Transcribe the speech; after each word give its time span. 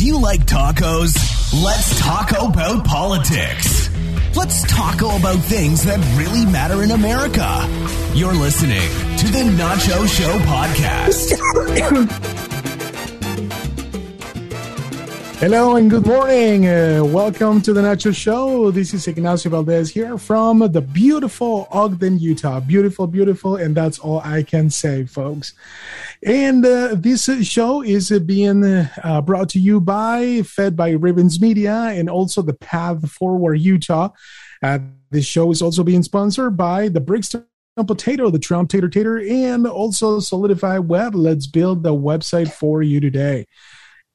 Do 0.00 0.06
you 0.06 0.18
like 0.18 0.46
tacos? 0.46 1.12
Let's 1.62 2.00
talk 2.00 2.30
about 2.30 2.86
politics. 2.86 3.90
Let's 4.34 4.62
talk 4.62 5.02
about 5.02 5.36
things 5.40 5.84
that 5.84 5.98
really 6.16 6.46
matter 6.46 6.82
in 6.82 6.92
America. 6.92 7.68
You're 8.14 8.32
listening 8.32 8.88
to 9.18 9.26
the 9.26 9.40
Nacho 9.58 10.08
Show 10.08 10.38
podcast. 10.38 11.36
Hello 15.40 15.76
and 15.76 15.88
good 15.88 16.04
morning. 16.04 16.68
Uh, 16.68 17.02
welcome 17.02 17.62
to 17.62 17.72
the 17.72 17.80
Nacho 17.80 18.14
Show. 18.14 18.70
This 18.70 18.92
is 18.92 19.08
Ignacio 19.08 19.50
Valdez 19.50 19.88
here 19.88 20.18
from 20.18 20.58
the 20.58 20.82
beautiful 20.82 21.66
Ogden, 21.70 22.18
Utah. 22.18 22.60
Beautiful, 22.60 23.06
beautiful, 23.06 23.56
and 23.56 23.74
that's 23.74 23.98
all 23.98 24.20
I 24.20 24.42
can 24.42 24.68
say, 24.68 25.06
folks. 25.06 25.54
And 26.22 26.66
uh, 26.66 26.94
this 26.94 27.24
show 27.48 27.80
is 27.80 28.10
being 28.26 28.62
uh, 28.62 29.22
brought 29.22 29.48
to 29.50 29.58
you 29.58 29.80
by, 29.80 30.42
fed 30.42 30.76
by 30.76 30.90
Ravens 30.90 31.40
Media, 31.40 31.72
and 31.72 32.10
also 32.10 32.42
the 32.42 32.52
Path 32.52 33.10
Forward 33.10 33.54
Utah. 33.54 34.10
Uh, 34.62 34.80
this 35.08 35.24
show 35.24 35.50
is 35.50 35.62
also 35.62 35.82
being 35.82 36.02
sponsored 36.02 36.54
by 36.58 36.88
the 36.88 37.00
Brixton 37.00 37.46
Potato, 37.86 38.28
the 38.28 38.38
Trump 38.38 38.68
Tater 38.68 38.90
Tater, 38.90 39.16
and 39.16 39.66
also 39.66 40.20
Solidify 40.20 40.76
Web. 40.76 41.14
Let's 41.14 41.46
build 41.46 41.82
the 41.82 41.94
website 41.94 42.52
for 42.52 42.82
you 42.82 43.00
today. 43.00 43.46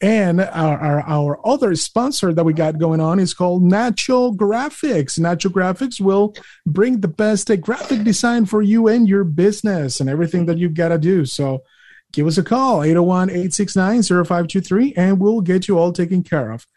And 0.02 0.41
our, 0.41 0.77
our, 0.77 1.02
our, 1.02 1.48
other 1.48 1.73
sponsor 1.76 2.34
that 2.34 2.44
we 2.44 2.52
got 2.52 2.77
going 2.77 2.99
on 2.99 3.17
is 3.17 3.34
called 3.34 3.63
Natural 3.63 4.35
Graphics. 4.35 5.18
Natural 5.18 5.54
Graphics 5.54 6.02
will 6.02 6.35
bring 6.66 6.99
the 6.99 7.08
best 7.08 7.49
graphic 7.62 8.04
design 8.04 8.45
for 8.45 8.62
you 8.62 8.90
and 8.90 9.08
your 9.08 9.23
business 9.23 10.02
and 10.02 10.09
everything 10.09 10.48
that 10.48 10.58
you've 10.58 10.73
got 10.73 10.90
to 10.90 10.98
do. 10.98 11.26
So 11.26 11.63
give 12.12 12.27
us 12.27 12.38
a 12.38 12.44
call, 12.44 12.84
801 12.84 13.30
869 13.30 14.04
0523, 14.04 14.94
and 14.98 15.20
we'll 15.20 15.40
get 15.40 15.70
you 15.70 15.80
all 15.80 15.94
taken 15.94 16.23
care 16.23 16.52
of. 16.52 16.68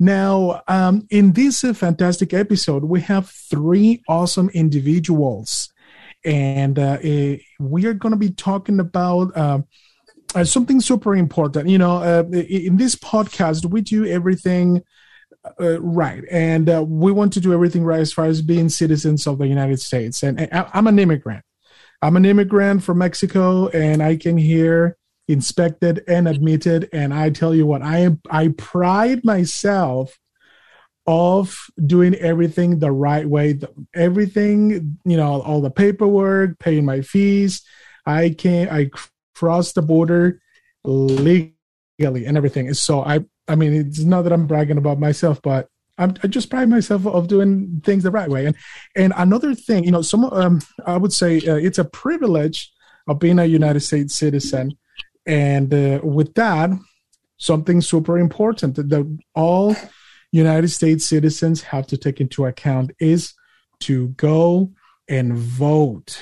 Now, 0.00 0.62
um, 0.66 1.06
in 1.10 1.32
this 1.32 1.60
fantastic 1.60 2.34
episode, 2.34 2.82
we 2.82 3.00
have 3.02 3.30
three 3.30 4.02
awesome 4.08 4.50
individuals, 4.50 5.72
and 6.24 6.76
uh, 6.76 6.98
uh, 7.04 7.36
we 7.60 7.86
are 7.86 7.94
going 7.94 8.12
to 8.12 8.18
be 8.18 8.30
talking 8.30 8.80
about. 8.80 9.36
Uh, 9.36 9.60
uh, 10.34 10.44
something 10.44 10.80
super 10.80 11.14
important. 11.14 11.68
You 11.68 11.78
know, 11.78 11.96
uh, 11.96 12.24
in 12.32 12.76
this 12.76 12.96
podcast, 12.96 13.64
we 13.66 13.80
do 13.80 14.04
everything 14.06 14.82
uh, 15.60 15.80
right, 15.80 16.22
and 16.30 16.68
uh, 16.68 16.84
we 16.86 17.12
want 17.12 17.32
to 17.34 17.40
do 17.40 17.52
everything 17.52 17.84
right 17.84 18.00
as 18.00 18.12
far 18.12 18.26
as 18.26 18.42
being 18.42 18.68
citizens 18.68 19.26
of 19.26 19.38
the 19.38 19.46
United 19.46 19.80
States. 19.80 20.22
And, 20.22 20.40
and 20.40 20.66
I'm 20.72 20.86
an 20.86 20.98
immigrant. 20.98 21.44
I'm 22.02 22.16
an 22.16 22.24
immigrant 22.24 22.82
from 22.82 22.98
Mexico, 22.98 23.68
and 23.68 24.02
I 24.02 24.16
came 24.16 24.36
here 24.36 24.96
inspected 25.28 26.04
and 26.06 26.28
admitted. 26.28 26.88
And 26.92 27.14
I 27.14 27.30
tell 27.30 27.54
you 27.54 27.66
what, 27.66 27.82
I 27.82 27.98
am 28.00 28.20
I 28.30 28.48
pride 28.48 29.24
myself 29.24 30.18
of 31.06 31.66
doing 31.84 32.14
everything 32.14 32.78
the 32.78 32.92
right 32.92 33.26
way. 33.26 33.58
Everything, 33.94 34.98
you 35.04 35.16
know, 35.16 35.42
all 35.42 35.60
the 35.60 35.70
paperwork, 35.70 36.58
paying 36.58 36.84
my 36.84 37.00
fees. 37.00 37.62
I 38.06 38.30
can 38.30 38.68
I 38.68 38.90
cross 39.34 39.72
the 39.72 39.82
border 39.82 40.40
legally 40.84 41.54
and 42.26 42.36
everything. 42.36 42.72
So 42.74 43.04
I, 43.04 43.24
I 43.48 43.54
mean, 43.54 43.72
it's 43.74 44.00
not 44.00 44.22
that 44.22 44.32
I'm 44.32 44.46
bragging 44.46 44.78
about 44.78 44.98
myself, 44.98 45.40
but 45.42 45.68
I'm, 45.98 46.14
I 46.22 46.26
just 46.26 46.50
pride 46.50 46.68
myself 46.68 47.06
of 47.06 47.28
doing 47.28 47.80
things 47.84 48.02
the 48.02 48.10
right 48.10 48.28
way. 48.28 48.46
And 48.46 48.56
and 48.96 49.12
another 49.16 49.54
thing, 49.54 49.84
you 49.84 49.92
know, 49.92 50.02
some 50.02 50.24
um, 50.24 50.60
I 50.86 50.96
would 50.96 51.12
say 51.12 51.38
uh, 51.38 51.56
it's 51.56 51.78
a 51.78 51.84
privilege 51.84 52.72
of 53.06 53.18
being 53.18 53.38
a 53.38 53.44
United 53.44 53.80
States 53.80 54.14
citizen, 54.14 54.76
and 55.26 55.72
uh, 55.72 56.00
with 56.02 56.34
that, 56.34 56.70
something 57.36 57.80
super 57.80 58.18
important 58.18 58.74
that 58.76 59.18
all 59.34 59.76
United 60.32 60.68
States 60.68 61.06
citizens 61.06 61.62
have 61.62 61.86
to 61.86 61.96
take 61.96 62.20
into 62.20 62.44
account 62.44 62.90
is 62.98 63.34
to 63.80 64.08
go 64.08 64.72
and 65.08 65.36
vote. 65.36 66.20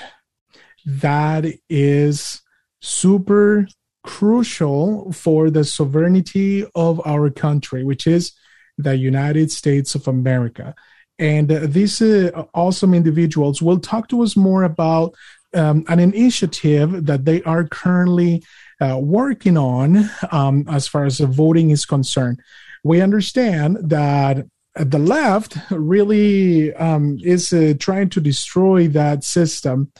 That 0.85 1.45
is 1.69 2.41
super 2.83 3.65
crucial 4.03 5.11
for 5.13 5.49
the 5.49 5.63
sovereignty 5.63 6.65
of 6.75 7.01
our 7.05 7.29
country, 7.29 7.83
which 7.83 8.05
is 8.05 8.33
the 8.77 8.97
United 8.97 9.51
States 9.51 9.95
of 9.95 10.07
America. 10.07 10.75
And 11.17 11.49
uh, 11.49 11.61
these 11.63 12.01
uh, 12.01 12.45
awesome 12.53 12.93
individuals 12.93 13.61
will 13.61 13.79
talk 13.79 14.09
to 14.09 14.21
us 14.21 14.35
more 14.35 14.63
about 14.63 15.15
um, 15.53 15.85
an 15.87 15.99
initiative 15.99 17.05
that 17.05 17.23
they 17.23 17.41
are 17.43 17.65
currently 17.65 18.43
uh, 18.81 18.97
working 18.99 19.57
on 19.57 20.09
um, 20.31 20.65
as 20.67 20.87
far 20.87 21.05
as 21.05 21.19
the 21.19 21.27
voting 21.27 21.69
is 21.69 21.85
concerned. 21.85 22.41
We 22.83 22.99
understand 22.99 23.77
that 23.89 24.45
the 24.75 24.97
left 24.99 25.57
really 25.69 26.73
um, 26.75 27.17
is 27.23 27.53
uh, 27.53 27.73
trying 27.79 28.09
to 28.09 28.19
destroy 28.19 28.87
that 28.87 29.23
system 29.23 29.91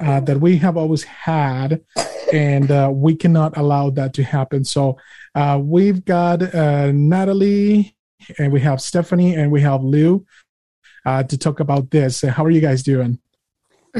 uh, 0.00 0.20
that 0.20 0.40
we 0.40 0.56
have 0.58 0.76
always 0.76 1.04
had, 1.04 1.80
and 2.32 2.70
uh, 2.70 2.90
we 2.92 3.14
cannot 3.14 3.56
allow 3.56 3.90
that 3.90 4.14
to 4.14 4.24
happen. 4.24 4.64
So 4.64 4.98
uh, 5.34 5.60
we've 5.62 6.04
got 6.04 6.42
uh, 6.42 6.90
Natalie, 6.92 7.96
and 8.38 8.52
we 8.52 8.60
have 8.60 8.80
Stephanie, 8.80 9.34
and 9.34 9.52
we 9.52 9.60
have 9.60 9.84
Lou 9.84 10.26
uh, 11.04 11.22
to 11.22 11.38
talk 11.38 11.60
about 11.60 11.90
this. 11.90 12.22
How 12.22 12.44
are 12.44 12.50
you 12.50 12.60
guys 12.60 12.82
doing? 12.82 13.20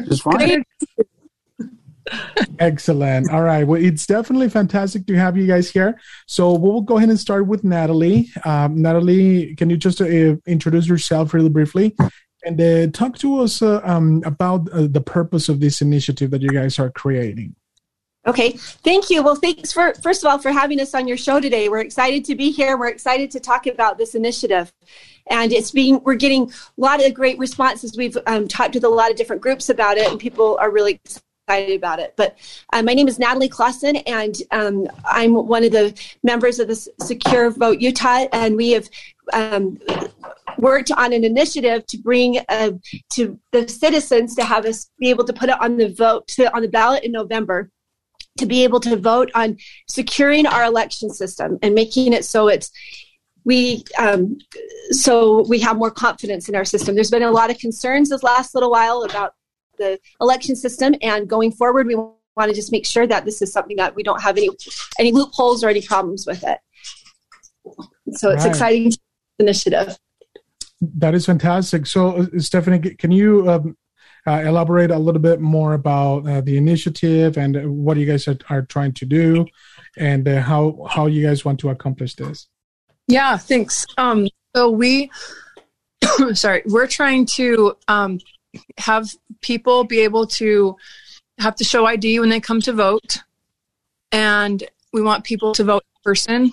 Just 0.08 0.22
fine. 0.22 0.64
Excellent. 2.58 3.30
All 3.30 3.42
right. 3.42 3.66
Well, 3.66 3.82
it's 3.82 4.06
definitely 4.06 4.48
fantastic 4.48 5.06
to 5.06 5.14
have 5.14 5.36
you 5.36 5.46
guys 5.46 5.70
here. 5.70 6.00
So 6.26 6.54
we'll 6.54 6.80
go 6.80 6.96
ahead 6.96 7.08
and 7.08 7.18
start 7.18 7.46
with 7.46 7.64
Natalie. 7.64 8.30
Um, 8.44 8.80
Natalie, 8.80 9.54
can 9.56 9.70
you 9.70 9.76
just 9.76 10.00
uh, 10.00 10.36
introduce 10.46 10.86
yourself 10.86 11.34
really 11.34 11.48
briefly 11.48 11.96
and 12.44 12.60
uh, 12.60 12.86
talk 12.92 13.18
to 13.18 13.40
us 13.40 13.60
uh, 13.60 13.80
um, 13.84 14.22
about 14.24 14.70
uh, 14.70 14.86
the 14.88 15.00
purpose 15.00 15.48
of 15.48 15.60
this 15.60 15.82
initiative 15.82 16.30
that 16.30 16.42
you 16.42 16.50
guys 16.50 16.78
are 16.78 16.90
creating? 16.90 17.54
Okay, 18.26 18.52
thank 18.52 19.08
you. 19.08 19.22
Well, 19.22 19.36
thanks 19.36 19.72
for 19.72 19.94
first 20.02 20.24
of 20.24 20.30
all 20.30 20.38
for 20.38 20.50
having 20.50 20.80
us 20.80 20.94
on 20.94 21.06
your 21.06 21.16
show 21.16 21.38
today. 21.38 21.68
We're 21.68 21.80
excited 21.80 22.24
to 22.24 22.34
be 22.34 22.50
here. 22.50 22.76
We're 22.76 22.88
excited 22.88 23.30
to 23.32 23.40
talk 23.40 23.68
about 23.68 23.98
this 23.98 24.16
initiative, 24.16 24.72
and 25.28 25.52
it's 25.52 25.70
being 25.70 26.02
we're 26.02 26.16
getting 26.16 26.50
a 26.50 26.52
lot 26.76 27.04
of 27.04 27.14
great 27.14 27.38
responses. 27.38 27.96
We've 27.96 28.18
um, 28.26 28.48
talked 28.48 28.74
with 28.74 28.82
a 28.82 28.88
lot 28.88 29.12
of 29.12 29.16
different 29.16 29.42
groups 29.42 29.68
about 29.68 29.96
it, 29.96 30.10
and 30.10 30.18
people 30.18 30.58
are 30.60 30.72
really 30.72 31.00
excited 31.46 31.76
about 31.76 32.00
it. 32.00 32.14
But 32.16 32.36
uh, 32.72 32.82
my 32.82 32.94
name 32.94 33.08
is 33.08 33.18
Natalie 33.18 33.48
Clausen, 33.48 33.96
and 33.96 34.34
um, 34.50 34.88
I'm 35.04 35.34
one 35.34 35.64
of 35.64 35.72
the 35.72 35.94
members 36.22 36.58
of 36.58 36.68
the 36.68 36.74
Secure 36.74 37.50
Vote 37.50 37.80
Utah, 37.80 38.26
and 38.32 38.56
we 38.56 38.72
have 38.72 38.88
um, 39.32 39.78
worked 40.58 40.90
on 40.90 41.12
an 41.12 41.24
initiative 41.24 41.86
to 41.86 41.98
bring 41.98 42.38
uh, 42.48 42.72
to 43.10 43.38
the 43.52 43.68
citizens 43.68 44.34
to 44.34 44.44
have 44.44 44.64
us 44.64 44.90
be 44.98 45.10
able 45.10 45.24
to 45.24 45.32
put 45.32 45.48
it 45.48 45.60
on 45.60 45.76
the 45.76 45.88
vote 45.88 46.26
to, 46.28 46.52
on 46.54 46.62
the 46.62 46.68
ballot 46.68 47.04
in 47.04 47.12
November 47.12 47.70
to 48.38 48.46
be 48.46 48.64
able 48.64 48.80
to 48.80 48.96
vote 48.96 49.30
on 49.34 49.56
securing 49.88 50.46
our 50.46 50.64
election 50.64 51.10
system 51.10 51.58
and 51.62 51.74
making 51.74 52.12
it 52.12 52.24
so 52.24 52.48
it's 52.48 52.70
we 53.44 53.84
um, 53.98 54.38
so 54.90 55.46
we 55.48 55.60
have 55.60 55.76
more 55.76 55.90
confidence 55.90 56.48
in 56.48 56.56
our 56.56 56.64
system. 56.64 56.94
There's 56.94 57.10
been 57.10 57.22
a 57.22 57.30
lot 57.30 57.50
of 57.50 57.58
concerns 57.58 58.10
this 58.10 58.24
last 58.24 58.54
little 58.54 58.70
while 58.70 59.04
about 59.04 59.34
the 59.76 59.98
election 60.20 60.56
system. 60.56 60.94
And 61.02 61.28
going 61.28 61.52
forward, 61.52 61.86
we 61.86 61.94
want 61.94 62.18
to 62.50 62.54
just 62.54 62.72
make 62.72 62.86
sure 62.86 63.06
that 63.06 63.24
this 63.24 63.40
is 63.42 63.52
something 63.52 63.76
that 63.76 63.94
we 63.94 64.02
don't 64.02 64.22
have 64.22 64.36
any 64.36 64.50
any 64.98 65.12
loopholes 65.12 65.64
or 65.64 65.68
any 65.68 65.82
problems 65.82 66.26
with 66.26 66.44
it. 66.44 66.58
So 68.12 68.30
it's 68.30 68.44
right. 68.44 68.50
exciting 68.50 68.92
initiative. 69.38 69.98
That 70.80 71.14
is 71.14 71.26
fantastic. 71.26 71.86
So, 71.86 72.16
uh, 72.16 72.26
Stephanie, 72.38 72.94
can 72.94 73.10
you 73.10 73.50
um, 73.50 73.76
uh, 74.26 74.42
elaborate 74.44 74.90
a 74.90 74.98
little 74.98 75.20
bit 75.20 75.40
more 75.40 75.72
about 75.72 76.28
uh, 76.28 76.40
the 76.40 76.56
initiative 76.56 77.38
and 77.38 77.84
what 77.84 77.96
you 77.96 78.06
guys 78.06 78.28
are, 78.28 78.38
are 78.50 78.62
trying 78.62 78.92
to 78.92 79.06
do, 79.06 79.46
and 79.96 80.28
uh, 80.28 80.42
how 80.42 80.86
how 80.88 81.06
you 81.06 81.26
guys 81.26 81.44
want 81.44 81.60
to 81.60 81.70
accomplish 81.70 82.14
this? 82.16 82.48
Yeah, 83.08 83.36
thanks. 83.36 83.86
Um, 83.96 84.28
so 84.54 84.70
we, 84.70 85.10
sorry, 86.34 86.62
we're 86.66 86.88
trying 86.88 87.26
to 87.36 87.76
um, 87.88 88.18
have 88.78 89.08
people 89.40 89.84
be 89.84 90.00
able 90.00 90.26
to 90.26 90.76
have 91.38 91.56
to 91.56 91.64
show 91.64 91.86
ID 91.86 92.20
when 92.20 92.28
they 92.28 92.40
come 92.40 92.60
to 92.62 92.72
vote. 92.72 93.18
And 94.12 94.62
we 94.92 95.02
want 95.02 95.24
people 95.24 95.52
to 95.54 95.64
vote 95.64 95.82
in 95.82 96.02
person. 96.02 96.52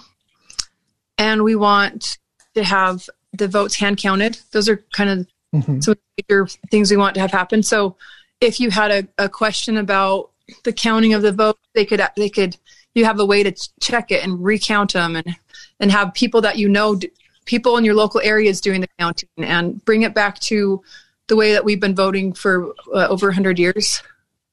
And 1.17 1.43
we 1.43 1.55
want 1.55 2.17
to 2.55 2.63
have 2.63 3.09
the 3.33 3.47
votes 3.47 3.75
hand 3.75 3.97
counted. 3.97 4.39
Those 4.51 4.69
are 4.69 4.83
kind 4.93 5.09
of 5.09 5.27
mm-hmm. 5.53 5.79
some 5.79 5.93
of 5.93 5.97
the 5.97 6.23
major 6.23 6.47
things 6.69 6.91
we 6.91 6.97
want 6.97 7.15
to 7.15 7.21
have 7.21 7.31
happen. 7.31 7.63
So 7.63 7.95
if 8.41 8.59
you 8.59 8.69
had 8.71 8.91
a, 8.91 9.25
a 9.25 9.29
question 9.29 9.77
about 9.77 10.31
the 10.63 10.73
counting 10.73 11.13
of 11.13 11.21
the 11.21 11.31
vote, 11.31 11.57
they 11.73 11.85
could 11.85 12.01
they 12.17 12.29
could 12.29 12.57
you 12.93 13.05
have 13.05 13.19
a 13.19 13.25
way 13.25 13.43
to 13.43 13.69
check 13.81 14.11
it 14.11 14.23
and 14.23 14.43
recount 14.43 14.93
them 14.93 15.15
and 15.15 15.35
and 15.79 15.91
have 15.91 16.13
people 16.13 16.41
that 16.41 16.57
you 16.57 16.69
know 16.69 16.99
people 17.45 17.77
in 17.77 17.85
your 17.85 17.95
local 17.95 18.21
areas 18.21 18.61
doing 18.61 18.81
the 18.81 18.87
counting 18.99 19.29
and 19.37 19.83
bring 19.85 20.03
it 20.03 20.13
back 20.13 20.39
to 20.39 20.81
the 21.27 21.35
way 21.35 21.53
that 21.53 21.63
we've 21.63 21.79
been 21.79 21.95
voting 21.95 22.33
for 22.33 22.73
uh, 22.93 23.07
over 23.07 23.27
100 23.27 23.59
years 23.59 24.03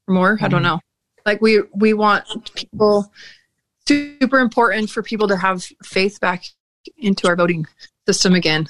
or 0.06 0.14
more 0.14 0.36
mm-hmm. 0.36 0.44
i 0.44 0.48
don't 0.48 0.62
mm-hmm. 0.62 0.74
know 0.74 0.80
like 1.26 1.40
we 1.40 1.62
we 1.74 1.92
want 1.92 2.24
people 2.54 3.10
super 3.90 4.38
important 4.38 4.88
for 4.88 5.02
people 5.02 5.26
to 5.26 5.36
have 5.36 5.64
faith 5.82 6.20
back 6.20 6.44
into 6.96 7.26
our 7.26 7.36
voting 7.36 7.66
system 8.06 8.34
again. 8.34 8.68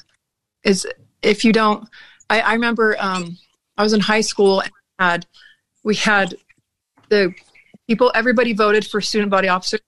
Is 0.64 0.86
if 1.22 1.44
you 1.44 1.52
don't, 1.52 1.88
I, 2.28 2.40
I 2.40 2.52
remember 2.54 2.96
um, 2.98 3.36
I 3.76 3.82
was 3.82 3.92
in 3.92 4.00
high 4.00 4.20
school 4.22 4.60
and 4.60 4.70
had 4.98 5.26
we 5.82 5.94
had 5.94 6.34
the 7.08 7.34
people 7.86 8.12
everybody 8.14 8.52
voted 8.52 8.86
for 8.86 9.00
student 9.00 9.30
body 9.30 9.48
officer, 9.48 9.78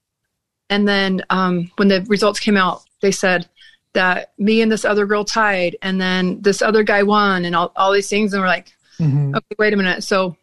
and 0.68 0.86
then 0.86 1.22
um, 1.30 1.70
when 1.76 1.88
the 1.88 2.02
results 2.08 2.40
came 2.40 2.56
out, 2.56 2.82
they 3.00 3.12
said 3.12 3.48
that 3.94 4.32
me 4.38 4.62
and 4.62 4.72
this 4.72 4.84
other 4.84 5.06
girl 5.06 5.24
tied, 5.24 5.76
and 5.82 6.00
then 6.00 6.40
this 6.40 6.62
other 6.62 6.82
guy 6.82 7.02
won, 7.02 7.44
and 7.44 7.54
all, 7.54 7.72
all 7.76 7.92
these 7.92 8.08
things, 8.08 8.32
and 8.32 8.42
we're 8.42 8.48
like, 8.48 8.72
mm-hmm. 8.98 9.34
okay, 9.34 9.56
wait 9.58 9.72
a 9.72 9.76
minute. 9.76 10.04
So 10.04 10.36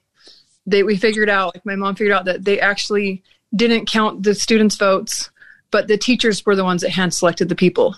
they 0.66 0.84
we 0.84 0.98
figured 0.98 1.30
out, 1.30 1.56
like 1.56 1.66
my 1.66 1.76
mom 1.76 1.96
figured 1.96 2.16
out 2.16 2.26
that 2.26 2.46
they 2.46 2.60
actually 2.60 3.24
didn't 3.56 3.88
count 3.88 4.24
the 4.24 4.36
students' 4.36 4.76
votes, 4.76 5.32
but 5.72 5.88
the 5.88 5.98
teachers 5.98 6.46
were 6.46 6.56
the 6.56 6.64
ones 6.64 6.82
that 6.82 6.92
hand 6.92 7.14
selected 7.14 7.50
the 7.50 7.56
people. 7.56 7.96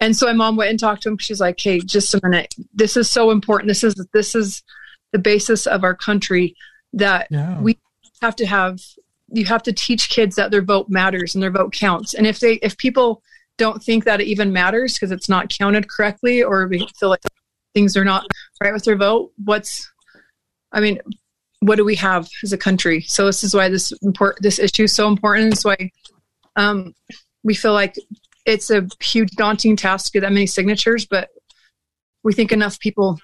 And 0.00 0.16
so 0.16 0.26
my 0.26 0.32
mom 0.32 0.56
went 0.56 0.70
and 0.70 0.80
talked 0.80 1.02
to 1.02 1.10
him. 1.10 1.18
She's 1.18 1.40
like, 1.40 1.60
"Hey, 1.60 1.80
just 1.80 2.14
a 2.14 2.20
minute. 2.22 2.54
This 2.74 2.96
is 2.96 3.10
so 3.10 3.30
important. 3.30 3.68
This 3.68 3.84
is 3.84 3.94
this 4.12 4.34
is 4.34 4.62
the 5.12 5.18
basis 5.18 5.66
of 5.66 5.84
our 5.84 5.94
country 5.94 6.56
that 6.94 7.28
yeah. 7.30 7.60
we 7.60 7.78
have 8.22 8.36
to 8.36 8.46
have. 8.46 8.80
You 9.32 9.44
have 9.44 9.62
to 9.64 9.72
teach 9.72 10.08
kids 10.08 10.34
that 10.36 10.50
their 10.50 10.62
vote 10.62 10.88
matters 10.88 11.34
and 11.34 11.42
their 11.42 11.52
vote 11.52 11.72
counts. 11.72 12.14
And 12.14 12.26
if 12.26 12.40
they 12.40 12.54
if 12.54 12.76
people 12.76 13.22
don't 13.60 13.82
think 13.82 14.04
that 14.04 14.22
it 14.22 14.26
even 14.26 14.54
matters 14.54 14.94
because 14.94 15.12
it's 15.12 15.28
not 15.28 15.50
counted 15.50 15.86
correctly 15.86 16.42
or 16.42 16.66
we 16.66 16.88
feel 16.98 17.10
like 17.10 17.20
things 17.74 17.94
are 17.94 18.06
not 18.06 18.26
right 18.62 18.72
with 18.72 18.84
their 18.84 18.96
vote, 18.96 19.30
what's 19.44 19.88
I 20.72 20.80
mean, 20.80 20.98
what 21.60 21.76
do 21.76 21.84
we 21.84 21.94
have 21.96 22.26
as 22.42 22.54
a 22.54 22.58
country? 22.58 23.02
So 23.02 23.26
this 23.26 23.44
is 23.44 23.54
why 23.54 23.68
this 23.68 23.92
import 24.00 24.38
this 24.40 24.58
issue 24.58 24.84
is 24.84 24.94
so 24.94 25.08
important. 25.08 25.52
It's 25.52 25.64
why 25.64 25.90
um, 26.56 26.94
we 27.44 27.54
feel 27.54 27.74
like 27.74 27.94
it's 28.46 28.70
a 28.70 28.88
huge 29.00 29.30
daunting 29.32 29.76
task 29.76 30.06
to 30.06 30.12
get 30.12 30.20
that 30.20 30.32
many 30.32 30.46
signatures, 30.46 31.04
but 31.04 31.28
we 32.24 32.32
think 32.32 32.50
enough 32.50 32.80
people 32.80 33.20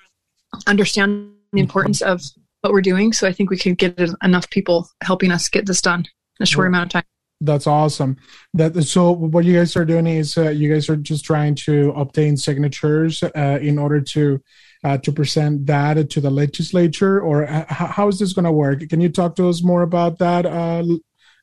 understand 0.66 1.32
the 1.52 1.60
importance 1.60 2.02
of 2.02 2.20
what 2.60 2.74
we're 2.74 2.82
doing. 2.82 3.14
So 3.14 3.26
I 3.26 3.32
think 3.32 3.48
we 3.48 3.56
can 3.56 3.74
get 3.74 3.98
enough 4.22 4.50
people 4.50 4.90
helping 5.02 5.30
us 5.30 5.48
get 5.48 5.64
this 5.64 5.80
done 5.80 6.00
in 6.38 6.42
a 6.42 6.46
short 6.46 6.66
amount 6.66 6.86
of 6.86 6.92
time. 6.92 7.15
That's 7.40 7.66
awesome. 7.66 8.16
That 8.54 8.82
so 8.84 9.12
what 9.12 9.44
you 9.44 9.58
guys 9.58 9.76
are 9.76 9.84
doing 9.84 10.06
is 10.06 10.38
uh, 10.38 10.50
you 10.50 10.72
guys 10.72 10.88
are 10.88 10.96
just 10.96 11.24
trying 11.24 11.54
to 11.66 11.90
obtain 11.90 12.36
signatures 12.36 13.22
uh, 13.22 13.58
in 13.60 13.78
order 13.78 14.00
to 14.00 14.40
uh, 14.82 14.96
to 14.98 15.12
present 15.12 15.66
that 15.66 16.08
to 16.10 16.20
the 16.20 16.30
legislature, 16.30 17.20
or 17.20 17.46
uh, 17.46 17.66
how 17.68 18.08
is 18.08 18.18
this 18.18 18.32
going 18.32 18.46
to 18.46 18.52
work? 18.52 18.88
Can 18.88 19.02
you 19.02 19.10
talk 19.10 19.36
to 19.36 19.48
us 19.48 19.62
more 19.62 19.82
about 19.82 20.18
that, 20.18 20.46
uh, 20.46 20.82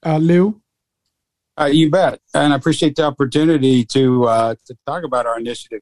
uh, 0.04 0.18
Lou? 0.18 0.62
Uh, 1.60 1.66
you 1.66 1.92
bet, 1.92 2.20
and 2.34 2.54
I 2.54 2.56
appreciate 2.56 2.96
the 2.96 3.04
opportunity 3.04 3.86
to 3.86 4.24
uh, 4.24 4.56
to 4.66 4.76
talk 4.88 5.04
about 5.04 5.28
our 5.28 5.40
initiative. 5.40 5.82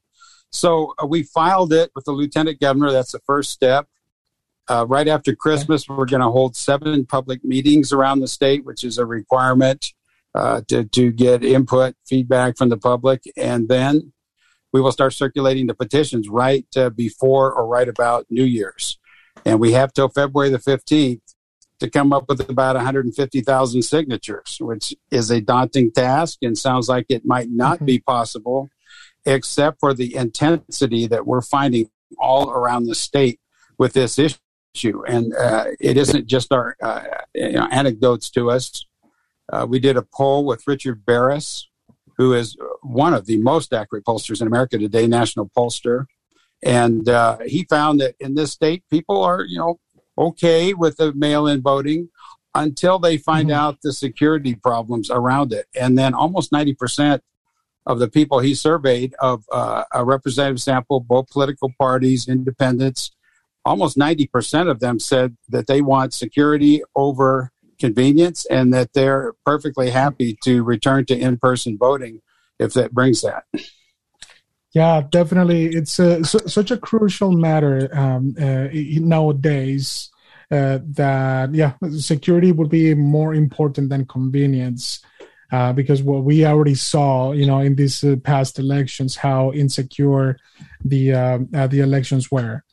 So 0.50 0.92
we 1.06 1.22
filed 1.22 1.72
it 1.72 1.90
with 1.94 2.04
the 2.04 2.12
lieutenant 2.12 2.60
governor. 2.60 2.92
That's 2.92 3.12
the 3.12 3.20
first 3.20 3.50
step. 3.50 3.86
right 4.68 5.08
after 5.08 5.34
Christmas, 5.34 5.88
we're 5.88 6.04
going 6.04 6.20
to 6.20 6.30
hold 6.30 6.54
seven 6.54 7.06
public 7.06 7.42
meetings 7.42 7.94
around 7.94 8.20
the 8.20 8.28
state, 8.28 8.66
which 8.66 8.84
is 8.84 8.98
a 8.98 9.06
requirement 9.06 9.94
to 10.34 10.84
to 10.84 11.12
get 11.12 11.44
input, 11.44 11.94
feedback 12.06 12.56
from 12.56 12.68
the 12.68 12.78
public, 12.78 13.22
and 13.36 13.68
then 13.68 14.12
we 14.72 14.80
will 14.80 14.92
start 14.92 15.12
circulating 15.12 15.66
the 15.66 15.74
petitions 15.74 16.28
right 16.28 16.66
uh, 16.76 16.90
before 16.90 17.52
or 17.52 17.66
right 17.66 17.88
about 17.88 18.26
New 18.30 18.44
Year's. 18.44 18.98
And 19.44 19.60
we 19.60 19.72
have 19.72 19.92
till 19.92 20.08
February 20.08 20.50
the 20.50 20.58
15th 20.58 21.20
to 21.80 21.90
come 21.90 22.12
up 22.12 22.24
with 22.28 22.48
about 22.48 22.76
150,000 22.76 23.82
signatures, 23.82 24.56
which 24.60 24.94
is 25.10 25.30
a 25.30 25.40
daunting 25.40 25.90
task 25.90 26.38
and 26.42 26.56
sounds 26.56 26.88
like 26.88 27.06
it 27.08 27.24
might 27.24 27.50
not 27.50 27.76
mm-hmm. 27.76 27.86
be 27.86 27.98
possible, 27.98 28.70
except 29.26 29.80
for 29.80 29.92
the 29.92 30.14
intensity 30.14 31.06
that 31.06 31.26
we're 31.26 31.42
finding 31.42 31.90
all 32.18 32.50
around 32.50 32.86
the 32.86 32.94
state 32.94 33.40
with 33.78 33.94
this 33.94 34.18
issue. 34.18 35.02
And 35.06 35.34
uh, 35.34 35.66
it 35.80 35.96
isn't 35.96 36.26
just 36.26 36.52
our 36.52 36.76
uh, 36.82 37.02
you 37.34 37.52
know, 37.52 37.68
anecdotes 37.70 38.30
to 38.30 38.50
us. 38.50 38.86
Uh, 39.52 39.66
we 39.68 39.78
did 39.78 39.96
a 39.96 40.02
poll 40.02 40.44
with 40.44 40.66
Richard 40.66 41.04
Baris, 41.04 41.68
who 42.16 42.32
is 42.32 42.56
one 42.82 43.14
of 43.14 43.26
the 43.26 43.36
most 43.38 43.72
accurate 43.72 44.04
pollsters 44.04 44.40
in 44.40 44.46
America 44.46 44.78
today, 44.78 45.06
National 45.06 45.50
Pollster. 45.56 46.06
And 46.62 47.08
uh, 47.08 47.38
he 47.46 47.64
found 47.64 48.00
that 48.00 48.14
in 48.18 48.34
this 48.34 48.52
state, 48.52 48.84
people 48.90 49.22
are, 49.22 49.44
you 49.44 49.58
know, 49.58 49.78
okay 50.16 50.72
with 50.74 50.96
the 50.96 51.12
mail 51.12 51.46
in 51.46 51.60
voting 51.60 52.08
until 52.54 52.98
they 52.98 53.16
find 53.16 53.48
mm-hmm. 53.48 53.58
out 53.58 53.78
the 53.82 53.92
security 53.92 54.54
problems 54.54 55.10
around 55.10 55.52
it. 55.52 55.66
And 55.74 55.98
then 55.98 56.14
almost 56.14 56.52
90% 56.52 57.20
of 57.86 57.98
the 57.98 58.08
people 58.08 58.38
he 58.38 58.54
surveyed 58.54 59.14
of 59.20 59.44
uh, 59.50 59.84
a 59.92 60.04
representative 60.04 60.60
sample, 60.60 61.00
both 61.00 61.30
political 61.30 61.72
parties, 61.78 62.28
independents, 62.28 63.10
almost 63.64 63.98
90% 63.98 64.70
of 64.70 64.80
them 64.80 65.00
said 65.00 65.36
that 65.48 65.66
they 65.66 65.80
want 65.80 66.14
security 66.14 66.82
over 66.94 67.52
convenience 67.78 68.46
and 68.46 68.72
that 68.72 68.92
they're 68.92 69.34
perfectly 69.44 69.90
happy 69.90 70.38
to 70.44 70.62
return 70.62 71.04
to 71.06 71.18
in 71.18 71.38
person 71.38 71.76
voting 71.78 72.20
if 72.58 72.72
that 72.74 72.92
brings 72.92 73.22
that. 73.22 73.44
Yeah, 74.72 75.02
definitely. 75.08 75.66
It's 75.66 75.98
a, 75.98 76.24
su- 76.24 76.48
such 76.48 76.70
a 76.70 76.78
crucial 76.78 77.32
matter 77.32 77.90
um, 77.96 78.34
uh, 78.40 78.68
nowadays 78.72 80.10
uh, 80.50 80.78
that, 80.82 81.54
yeah, 81.54 81.74
security 81.98 82.52
would 82.52 82.70
be 82.70 82.94
more 82.94 83.34
important 83.34 83.90
than 83.90 84.06
convenience. 84.06 85.00
Uh, 85.50 85.70
because 85.70 86.02
what 86.02 86.24
we 86.24 86.46
already 86.46 86.74
saw, 86.74 87.32
you 87.32 87.44
know, 87.44 87.58
in 87.58 87.74
these 87.74 88.02
uh, 88.02 88.16
past 88.24 88.58
elections, 88.58 89.16
how 89.16 89.52
insecure 89.52 90.38
the 90.82 91.12
um, 91.12 91.46
uh, 91.54 91.66
the 91.66 91.80
elections 91.80 92.30
were, 92.32 92.64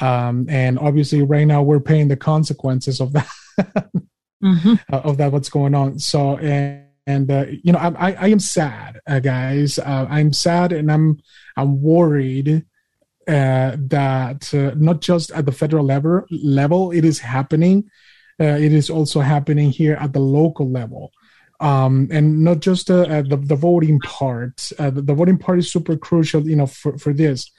um, 0.00 0.46
and 0.48 0.78
obviously, 0.78 1.22
right 1.22 1.46
now 1.46 1.60
we're 1.60 1.80
paying 1.80 2.06
the 2.06 2.16
consequences 2.16 3.00
of 3.00 3.12
that. 3.14 3.28
mm-hmm. 4.42 4.74
of 4.94 5.16
that 5.18 5.32
what's 5.32 5.50
going 5.50 5.74
on. 5.74 5.98
So 5.98 6.36
and 6.38 6.86
and 7.06 7.30
uh, 7.30 7.46
you 7.62 7.72
know 7.72 7.78
I, 7.78 8.12
I, 8.12 8.28
am 8.28 8.38
sad, 8.38 9.00
uh, 9.06 9.18
guys. 9.20 9.78
Uh, 9.78 10.06
I'm 10.08 10.32
sad 10.32 10.72
and 10.72 10.90
I'm 10.90 11.18
I'm 11.56 11.82
worried 11.82 12.64
uh, 13.28 13.76
that 13.76 14.52
uh, 14.54 14.74
not 14.76 15.00
just 15.00 15.30
at 15.32 15.46
the 15.46 15.52
federal 15.52 15.84
level 15.84 16.24
level 16.30 16.90
it 16.92 17.04
is 17.04 17.18
happening. 17.18 17.90
Uh, 18.40 18.56
it 18.58 18.72
is 18.72 18.88
also 18.88 19.20
happening 19.20 19.70
here 19.70 19.94
at 20.00 20.12
the 20.12 20.20
local 20.20 20.70
level. 20.70 21.12
Um, 21.60 22.08
and 22.10 22.42
not 22.42 22.60
just 22.60 22.86
the, 22.86 23.22
the 23.28 23.54
voting 23.54 24.00
part. 24.00 24.56
The, 24.78 24.90
the, 24.92 25.12
voting 25.12 25.36
part 25.36 25.58
is 25.58 25.70
super 25.70 25.94
crucial, 25.94 26.48
you 26.48 26.56
know, 26.56 26.64
for, 26.64 26.96
for 26.96 27.12
this. 27.12 27.50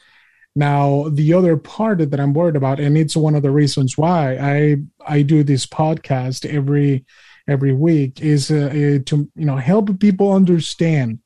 Now, 0.56 1.08
the 1.10 1.34
other 1.34 1.56
part 1.56 2.00
that 2.00 2.20
I'm 2.20 2.34
worried 2.34 2.58
about, 2.58 2.80
and 2.80 2.98
it's 2.98 3.16
one 3.16 3.36
of 3.36 3.42
the 3.42 3.52
reasons 3.52 3.98
why 3.98 4.38
I 4.38 4.78
I 5.06 5.22
do 5.22 5.44
this 5.44 5.66
podcast 5.66 6.46
every 6.46 7.06
every 7.48 7.74
week, 7.74 8.22
is 8.22 8.52
uh, 8.52 8.66
uh 8.66 9.00
to 9.06 9.30
you 9.36 9.46
know 9.46 9.56
help 9.56 10.00
people 10.00 10.34
understand, 10.34 11.20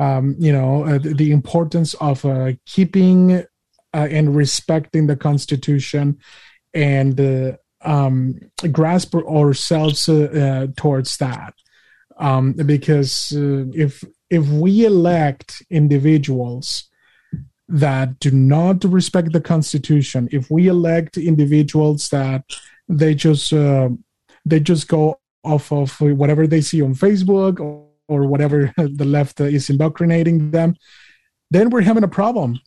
um, 0.00 0.34
you 0.38 0.52
know, 0.52 0.84
uh, 0.84 0.98
the, 0.98 1.30
importance 1.30 1.94
of 1.94 2.24
uh, 2.24 2.52
keeping 2.66 3.44
uh, 3.94 4.08
and 4.10 4.34
respecting 4.34 5.06
the 5.06 5.16
Constitution, 5.16 6.18
and 6.74 7.20
uh, 7.20 7.52
um, 7.82 8.34
grasp 8.72 9.14
ourselves 9.14 10.06
towards 10.76 11.16
that, 11.18 11.54
um, 12.16 12.52
because 12.52 13.32
if 13.32 14.02
if 14.28 14.48
we 14.48 14.84
elect 14.84 15.62
individuals 15.70 16.90
that 17.68 18.18
do 18.20 18.30
not 18.30 18.84
respect 18.84 19.32
the 19.32 19.40
Constitution, 19.40 20.28
if 20.30 20.50
we 20.50 20.68
elect 20.68 21.16
individuals 21.16 22.08
that 22.10 22.44
they 22.88 23.14
just 23.14 23.52
uh, 23.52 23.88
they 24.44 24.60
just 24.60 24.88
go 24.88 25.18
off 25.42 25.72
of 25.72 26.00
whatever 26.00 26.46
they 26.46 26.60
see 26.60 26.82
on 26.82 26.94
Facebook 26.94 27.60
or, 27.60 27.86
or 28.08 28.26
whatever 28.26 28.72
the 28.76 29.04
left 29.04 29.40
is 29.40 29.70
indoctrinating 29.70 30.50
them, 30.50 30.76
then 31.50 31.70
we're 31.70 31.80
having 31.80 32.04
a 32.04 32.08
problem. 32.08 32.60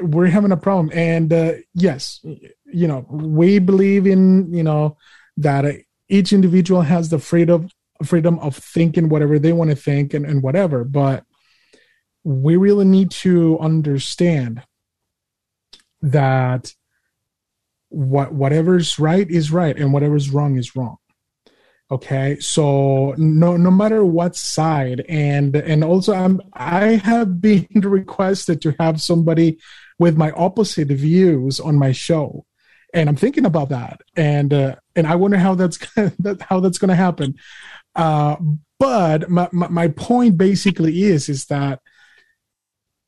We're 0.00 0.26
having 0.26 0.52
a 0.52 0.56
problem, 0.56 0.90
and 0.94 1.32
uh, 1.32 1.52
yes, 1.74 2.24
you 2.24 2.88
know 2.88 3.06
we 3.08 3.58
believe 3.58 4.06
in 4.06 4.52
you 4.52 4.62
know 4.62 4.96
that 5.36 5.64
each 6.08 6.32
individual 6.32 6.82
has 6.82 7.08
the 7.08 7.18
freedom 7.18 7.68
freedom 8.04 8.38
of 8.38 8.56
thinking 8.56 9.08
whatever 9.08 9.38
they 9.38 9.52
want 9.52 9.70
to 9.70 9.76
think 9.76 10.14
and, 10.14 10.24
and 10.24 10.42
whatever, 10.42 10.84
but 10.84 11.24
we 12.24 12.56
really 12.56 12.84
need 12.84 13.10
to 13.10 13.58
understand 13.58 14.62
that 16.02 16.74
what 17.88 18.32
whatever's 18.32 18.98
right 18.98 19.28
is 19.30 19.50
right 19.50 19.76
and 19.76 19.92
whatever's 19.92 20.30
wrong 20.30 20.56
is 20.56 20.76
wrong. 20.76 20.96
Okay? 21.90 22.38
So 22.38 23.14
no 23.18 23.56
no 23.56 23.70
matter 23.70 24.04
what 24.04 24.36
side 24.36 25.04
and 25.08 25.56
and 25.56 25.82
also 25.82 26.14
i'm 26.14 26.40
i 26.52 27.00
have 27.04 27.40
been 27.40 27.66
requested 27.74 28.62
to 28.62 28.74
have 28.78 29.00
somebody 29.00 29.58
with 29.98 30.16
my 30.16 30.30
opposite 30.32 30.88
views 30.88 31.58
on 31.58 31.74
my 31.74 31.90
show 31.90 32.46
and 32.94 33.08
i'm 33.08 33.16
thinking 33.16 33.44
about 33.44 33.70
that 33.70 34.00
and 34.14 34.54
uh, 34.54 34.76
and 34.94 35.06
i 35.06 35.16
wonder 35.16 35.36
how 35.36 35.56
that's 35.56 35.78
how 36.42 36.60
that's 36.60 36.78
going 36.78 36.88
to 36.88 36.94
happen. 36.94 37.34
Uh, 37.96 38.36
but 38.78 39.28
my, 39.28 39.48
my, 39.52 39.68
my 39.68 39.88
point 39.88 40.38
basically 40.38 41.02
is 41.02 41.28
is 41.28 41.46
that 41.46 41.80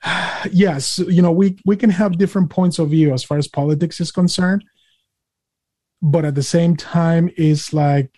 yes, 0.52 0.98
you 0.98 1.22
know, 1.22 1.32
we 1.32 1.58
we 1.64 1.76
can 1.76 1.90
have 1.90 2.18
different 2.18 2.50
points 2.50 2.78
of 2.78 2.90
view 2.90 3.12
as 3.12 3.24
far 3.24 3.38
as 3.38 3.48
politics 3.48 4.00
is 4.00 4.10
concerned, 4.10 4.64
but 6.00 6.24
at 6.24 6.34
the 6.34 6.42
same 6.42 6.76
time, 6.76 7.30
it's 7.36 7.72
like 7.72 8.10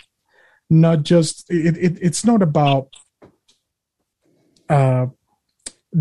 not 0.71 1.03
just 1.03 1.45
it, 1.51 1.77
it 1.77 1.99
it's 2.01 2.25
not 2.25 2.43
about 2.43 2.89
uh 4.69 5.07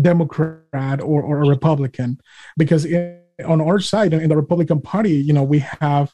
Democrat 0.00 1.00
or, 1.00 1.22
or 1.22 1.42
a 1.42 1.48
Republican, 1.48 2.18
because 2.56 2.84
in, 2.84 3.20
on 3.44 3.60
our 3.60 3.78
side 3.80 4.12
in 4.12 4.28
the 4.28 4.36
Republican 4.36 4.80
Party, 4.80 5.12
you 5.12 5.32
know, 5.32 5.42
we 5.42 5.60
have, 5.80 6.12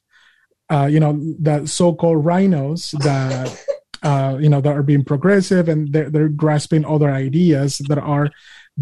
uh, 0.70 0.86
you 0.90 1.00
know, 1.00 1.18
the 1.38 1.66
so-called 1.66 2.24
rhinos 2.24 2.90
that, 3.00 3.64
uh, 4.02 4.38
you 4.40 4.48
know, 4.48 4.60
that 4.60 4.76
are 4.76 4.82
being 4.82 5.04
progressive 5.04 5.68
and 5.68 5.92
they're, 5.92 6.10
they're 6.10 6.28
grasping 6.28 6.84
other 6.84 7.10
ideas 7.10 7.78
that 7.88 7.98
are 7.98 8.30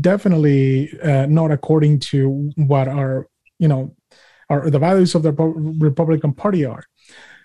definitely 0.01 0.91
uh, 1.01 1.27
not 1.27 1.51
according 1.51 2.01
to 2.01 2.51
what 2.57 2.89
our, 2.89 3.29
you 3.59 3.69
know, 3.69 3.95
are 4.51 4.71
the 4.71 4.79
values 4.79 5.15
of 5.15 5.23
the 5.23 5.33
Republican 5.33 6.33
Party 6.33 6.65
are. 6.65 6.85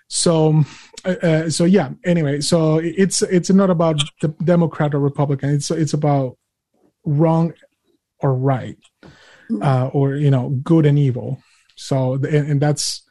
So, 0.08 0.64
uh, 1.04 1.08
uh, 1.08 1.50
so 1.50 1.64
yeah. 1.64 1.90
Anyway, 2.04 2.40
so 2.40 2.78
it's 2.78 3.22
it's 3.22 3.50
not 3.50 3.70
about 3.70 4.02
the 4.20 4.28
Democrat 4.44 4.94
or 4.94 5.00
Republican. 5.00 5.50
It's 5.50 5.70
it's 5.70 5.92
about 5.92 6.36
wrong 7.04 7.52
or 8.20 8.34
right 8.34 8.78
uh, 9.62 9.88
or 9.92 10.16
you 10.16 10.30
know 10.30 10.50
good 10.62 10.86
and 10.86 10.98
evil 10.98 11.38
so 11.76 12.14
and, 12.14 12.50
and, 12.50 12.60
that's 12.60 13.02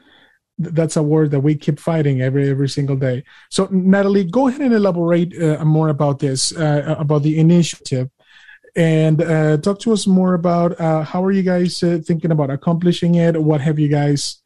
that's 0.58 0.96
a 0.96 1.04
word 1.04 1.32
that 1.32 1.42
we 1.42 1.56
keep 1.56 1.80
fighting 1.80 2.22
every 2.22 2.50
every 2.50 2.70
single 2.70 2.96
day 2.96 3.24
so 3.50 3.68
natalie 3.72 4.24
go 4.24 4.48
ahead 4.48 4.62
and 4.62 4.74
elaborate 4.74 5.32
uh, 5.42 5.64
more 5.66 5.90
about 5.90 6.20
this 6.20 6.56
uh, 6.58 6.96
about 6.98 7.24
the 7.24 7.38
initiative 7.40 8.10
and 8.76 9.22
uh, 9.22 9.58
talk 9.58 9.80
to 9.80 9.94
us 9.94 10.08
more 10.08 10.34
about 10.34 10.80
uh, 10.80 11.04
how 11.04 11.24
are 11.24 11.32
you 11.32 11.44
guys 11.44 11.82
uh, 11.84 12.00
thinking 12.04 12.32
about 12.32 12.50
accomplishing 12.50 13.16
it 13.16 13.42
what 13.42 13.62
have 13.62 13.78
you 13.80 13.88
guys 13.88 14.42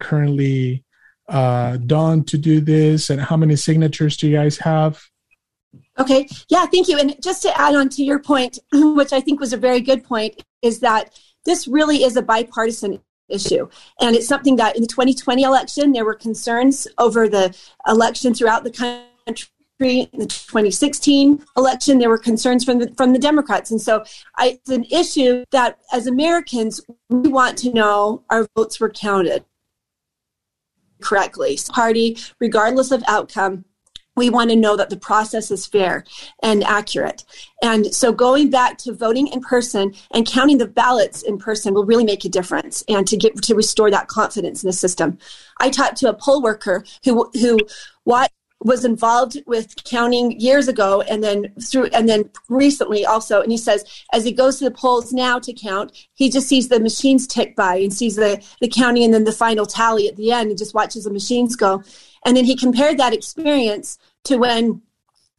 currently 0.00 0.84
done 1.28 2.24
to 2.24 2.36
do 2.36 2.60
this 2.60 3.10
and 3.10 3.20
how 3.20 3.36
many 3.36 3.56
signatures 3.56 4.16
do 4.16 4.28
you 4.28 4.36
guys 4.36 4.58
have 4.58 5.00
Okay, 5.98 6.26
yeah, 6.48 6.66
thank 6.66 6.88
you. 6.88 6.98
And 6.98 7.14
just 7.22 7.42
to 7.42 7.60
add 7.60 7.74
on 7.74 7.88
to 7.90 8.02
your 8.02 8.18
point, 8.18 8.58
which 8.72 9.12
I 9.12 9.20
think 9.20 9.40
was 9.40 9.52
a 9.52 9.58
very 9.58 9.80
good 9.80 10.04
point, 10.04 10.42
is 10.62 10.80
that 10.80 11.18
this 11.44 11.68
really 11.68 12.02
is 12.04 12.16
a 12.16 12.22
bipartisan 12.22 13.00
issue. 13.28 13.68
And 14.00 14.16
it's 14.16 14.28
something 14.28 14.56
that 14.56 14.76
in 14.76 14.82
the 14.82 14.88
2020 14.88 15.42
election, 15.42 15.92
there 15.92 16.04
were 16.04 16.14
concerns 16.14 16.86
over 16.98 17.28
the 17.28 17.54
election 17.86 18.34
throughout 18.34 18.64
the 18.64 18.70
country. 18.70 19.46
In 19.84 20.18
the 20.18 20.26
2016 20.26 21.44
election, 21.56 21.98
there 21.98 22.08
were 22.08 22.18
concerns 22.18 22.64
from 22.64 22.78
the, 22.78 22.92
from 22.96 23.12
the 23.12 23.18
Democrats. 23.18 23.70
And 23.70 23.80
so 23.80 24.04
I, 24.36 24.58
it's 24.60 24.70
an 24.70 24.84
issue 24.84 25.44
that 25.50 25.78
as 25.92 26.06
Americans, 26.06 26.80
we 27.08 27.28
want 27.28 27.58
to 27.58 27.72
know 27.72 28.24
our 28.30 28.46
votes 28.56 28.80
were 28.80 28.90
counted 28.90 29.44
correctly. 31.02 31.58
Party, 31.68 32.16
regardless 32.40 32.90
of 32.90 33.02
outcome, 33.06 33.64
we 34.14 34.28
want 34.28 34.50
to 34.50 34.56
know 34.56 34.76
that 34.76 34.90
the 34.90 34.96
process 34.96 35.50
is 35.50 35.66
fair 35.66 36.04
and 36.42 36.62
accurate. 36.64 37.24
And 37.62 37.94
so 37.94 38.12
going 38.12 38.50
back 38.50 38.76
to 38.78 38.92
voting 38.92 39.26
in 39.28 39.40
person 39.40 39.94
and 40.12 40.26
counting 40.26 40.58
the 40.58 40.68
ballots 40.68 41.22
in 41.22 41.38
person 41.38 41.72
will 41.72 41.86
really 41.86 42.04
make 42.04 42.24
a 42.24 42.28
difference 42.28 42.84
and 42.88 43.06
to 43.06 43.16
get 43.16 43.40
to 43.42 43.54
restore 43.54 43.90
that 43.90 44.08
confidence 44.08 44.62
in 44.62 44.68
the 44.68 44.72
system. 44.72 45.18
I 45.60 45.70
talked 45.70 45.96
to 45.98 46.10
a 46.10 46.14
poll 46.14 46.42
worker 46.42 46.84
who 47.04 47.30
who 47.40 47.58
what 48.04 48.30
was 48.64 48.84
involved 48.84 49.36
with 49.46 49.74
counting 49.84 50.38
years 50.40 50.68
ago 50.68 51.02
and 51.02 51.22
then 51.22 51.52
through 51.60 51.86
and 51.86 52.08
then 52.08 52.30
recently 52.48 53.04
also 53.04 53.40
and 53.40 53.50
he 53.50 53.58
says 53.58 53.84
as 54.12 54.24
he 54.24 54.32
goes 54.32 54.58
to 54.58 54.64
the 54.64 54.70
polls 54.70 55.12
now 55.12 55.38
to 55.38 55.52
count 55.52 55.90
he 56.14 56.30
just 56.30 56.48
sees 56.48 56.68
the 56.68 56.80
machines 56.80 57.26
tick 57.26 57.56
by 57.56 57.76
and 57.76 57.92
sees 57.92 58.16
the 58.16 58.42
the 58.60 58.68
counting 58.68 59.04
and 59.04 59.14
then 59.14 59.24
the 59.24 59.32
final 59.32 59.66
tally 59.66 60.08
at 60.08 60.16
the 60.16 60.32
end 60.32 60.50
and 60.50 60.58
just 60.58 60.74
watches 60.74 61.04
the 61.04 61.10
machines 61.10 61.56
go. 61.56 61.82
And 62.24 62.36
then 62.36 62.44
he 62.44 62.56
compared 62.56 62.98
that 62.98 63.12
experience 63.12 63.98
to 64.24 64.36
when 64.36 64.82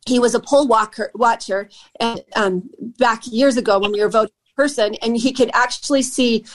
he 0.05 0.19
was 0.19 0.35
a 0.35 0.39
poll 0.39 0.67
walker, 0.67 1.11
watcher 1.15 1.69
and, 1.99 2.21
um, 2.35 2.69
back 2.99 3.21
years 3.25 3.55
ago 3.55 3.79
when 3.79 3.91
we 3.91 4.01
were 4.01 4.09
voting 4.09 4.33
person, 4.55 4.95
and 4.95 5.17
he 5.17 5.31
could 5.31 5.49
actually 5.53 6.01
see 6.01 6.45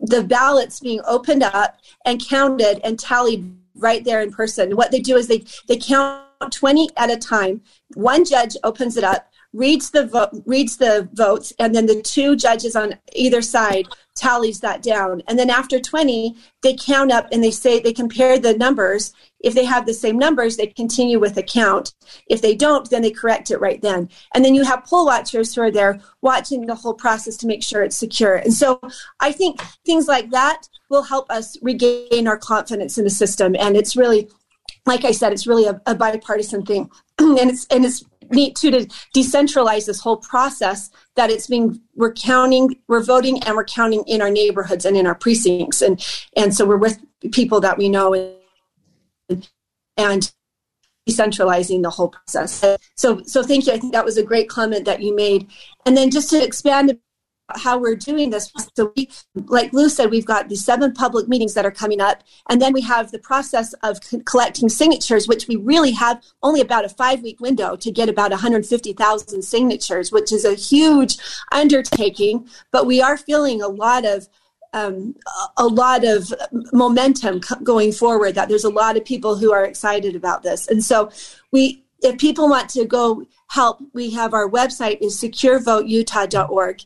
the 0.00 0.22
ballots 0.22 0.80
being 0.80 1.00
opened 1.06 1.42
up 1.42 1.78
and 2.04 2.24
counted 2.24 2.80
and 2.84 2.98
tallied 2.98 3.56
right 3.80 4.04
there 4.04 4.20
in 4.20 4.30
person. 4.30 4.76
What 4.76 4.90
they 4.90 5.00
do 5.00 5.16
is 5.16 5.28
they 5.28 5.44
they 5.66 5.76
count 5.76 6.24
20 6.50 6.88
at 6.96 7.10
a 7.10 7.16
time. 7.16 7.62
One 7.94 8.24
judge 8.24 8.56
opens 8.64 8.96
it 8.96 9.04
up, 9.04 9.29
reads 9.52 9.90
the 9.90 10.06
vote, 10.06 10.30
reads 10.46 10.76
the 10.76 11.08
votes, 11.12 11.52
and 11.58 11.74
then 11.74 11.86
the 11.86 12.00
two 12.02 12.36
judges 12.36 12.76
on 12.76 12.94
either 13.14 13.42
side 13.42 13.86
tallies 14.14 14.60
that 14.60 14.82
down. 14.82 15.22
And 15.26 15.38
then 15.38 15.50
after 15.50 15.80
20, 15.80 16.36
they 16.62 16.74
count 16.74 17.10
up 17.10 17.28
and 17.32 17.42
they 17.42 17.50
say 17.50 17.80
they 17.80 17.92
compare 17.92 18.38
the 18.38 18.56
numbers. 18.56 19.12
If 19.40 19.54
they 19.54 19.64
have 19.64 19.86
the 19.86 19.94
same 19.94 20.18
numbers, 20.18 20.56
they 20.56 20.66
continue 20.66 21.18
with 21.18 21.34
the 21.34 21.42
count. 21.42 21.94
If 22.28 22.42
they 22.42 22.54
don't, 22.54 22.88
then 22.90 23.02
they 23.02 23.10
correct 23.10 23.50
it 23.50 23.58
right 23.58 23.80
then. 23.80 24.08
And 24.34 24.44
then 24.44 24.54
you 24.54 24.64
have 24.64 24.84
poll 24.84 25.06
watchers 25.06 25.54
who 25.54 25.62
are 25.62 25.70
there 25.70 26.00
watching 26.20 26.66
the 26.66 26.74
whole 26.74 26.94
process 26.94 27.36
to 27.38 27.46
make 27.46 27.62
sure 27.62 27.82
it's 27.82 27.96
secure. 27.96 28.36
And 28.36 28.52
so 28.52 28.80
I 29.20 29.32
think 29.32 29.60
things 29.86 30.06
like 30.06 30.30
that 30.30 30.68
will 30.90 31.02
help 31.02 31.30
us 31.30 31.56
regain 31.62 32.28
our 32.28 32.38
confidence 32.38 32.98
in 32.98 33.04
the 33.04 33.10
system. 33.10 33.56
And 33.58 33.76
it's 33.76 33.96
really 33.96 34.28
like 34.86 35.04
I 35.04 35.12
said, 35.12 35.32
it's 35.32 35.46
really 35.46 35.66
a, 35.66 35.80
a 35.86 35.94
bipartisan 35.94 36.64
thing, 36.64 36.90
and 37.18 37.50
it's 37.50 37.66
and 37.66 37.84
it's 37.84 38.04
neat 38.30 38.56
too 38.56 38.70
to 38.70 38.86
decentralize 39.14 39.86
this 39.86 40.00
whole 40.00 40.16
process. 40.16 40.90
That 41.16 41.30
it's 41.30 41.46
being 41.46 41.80
we're 41.94 42.12
counting, 42.12 42.76
we're 42.88 43.02
voting, 43.02 43.42
and 43.44 43.56
we're 43.56 43.64
counting 43.64 44.04
in 44.06 44.22
our 44.22 44.30
neighborhoods 44.30 44.84
and 44.84 44.96
in 44.96 45.06
our 45.06 45.14
precincts, 45.14 45.82
and 45.82 46.04
and 46.36 46.54
so 46.54 46.64
we're 46.64 46.76
with 46.76 46.98
people 47.32 47.60
that 47.60 47.78
we 47.78 47.88
know, 47.88 48.14
and, 49.28 49.48
and 49.96 50.32
decentralizing 51.08 51.82
the 51.82 51.90
whole 51.90 52.08
process. 52.08 52.64
So 52.94 53.22
so 53.24 53.42
thank 53.42 53.66
you. 53.66 53.72
I 53.72 53.78
think 53.78 53.92
that 53.92 54.04
was 54.04 54.16
a 54.16 54.22
great 54.22 54.48
comment 54.48 54.84
that 54.84 55.02
you 55.02 55.14
made, 55.14 55.48
and 55.84 55.96
then 55.96 56.10
just 56.10 56.30
to 56.30 56.42
expand 56.42 56.98
how 57.56 57.78
we're 57.78 57.96
doing 57.96 58.30
this. 58.30 58.52
So, 58.74 58.92
we, 58.96 59.10
like 59.34 59.72
Lou 59.72 59.88
said, 59.88 60.10
we've 60.10 60.26
got 60.26 60.48
these 60.48 60.64
seven 60.64 60.92
public 60.92 61.28
meetings 61.28 61.54
that 61.54 61.66
are 61.66 61.70
coming 61.70 62.00
up, 62.00 62.22
and 62.48 62.60
then 62.60 62.72
we 62.72 62.80
have 62.82 63.10
the 63.10 63.18
process 63.18 63.72
of 63.82 63.98
collecting 64.24 64.68
signatures, 64.68 65.28
which 65.28 65.48
we 65.48 65.56
really 65.56 65.92
have 65.92 66.22
only 66.42 66.60
about 66.60 66.84
a 66.84 66.88
five 66.88 67.22
week 67.22 67.40
window 67.40 67.76
to 67.76 67.90
get 67.90 68.08
about 68.08 68.30
150,000 68.30 69.42
signatures, 69.42 70.12
which 70.12 70.32
is 70.32 70.44
a 70.44 70.54
huge 70.54 71.18
undertaking. 71.52 72.48
But 72.70 72.86
we 72.86 73.00
are 73.00 73.16
feeling 73.16 73.62
a 73.62 73.68
lot 73.68 74.04
of 74.04 74.28
um, 74.72 75.16
a 75.56 75.66
lot 75.66 76.04
of 76.04 76.32
momentum 76.72 77.40
going 77.62 77.92
forward. 77.92 78.34
That 78.34 78.48
there's 78.48 78.64
a 78.64 78.70
lot 78.70 78.96
of 78.96 79.04
people 79.04 79.36
who 79.36 79.52
are 79.52 79.64
excited 79.64 80.16
about 80.16 80.42
this, 80.42 80.68
and 80.68 80.82
so 80.84 81.10
we. 81.50 81.84
If 82.02 82.16
people 82.16 82.48
want 82.48 82.70
to 82.70 82.86
go 82.86 83.26
help, 83.48 83.82
we 83.92 84.08
have 84.12 84.32
our 84.32 84.48
website 84.48 85.02
is 85.02 85.20
securevoteutah.org 85.20 86.82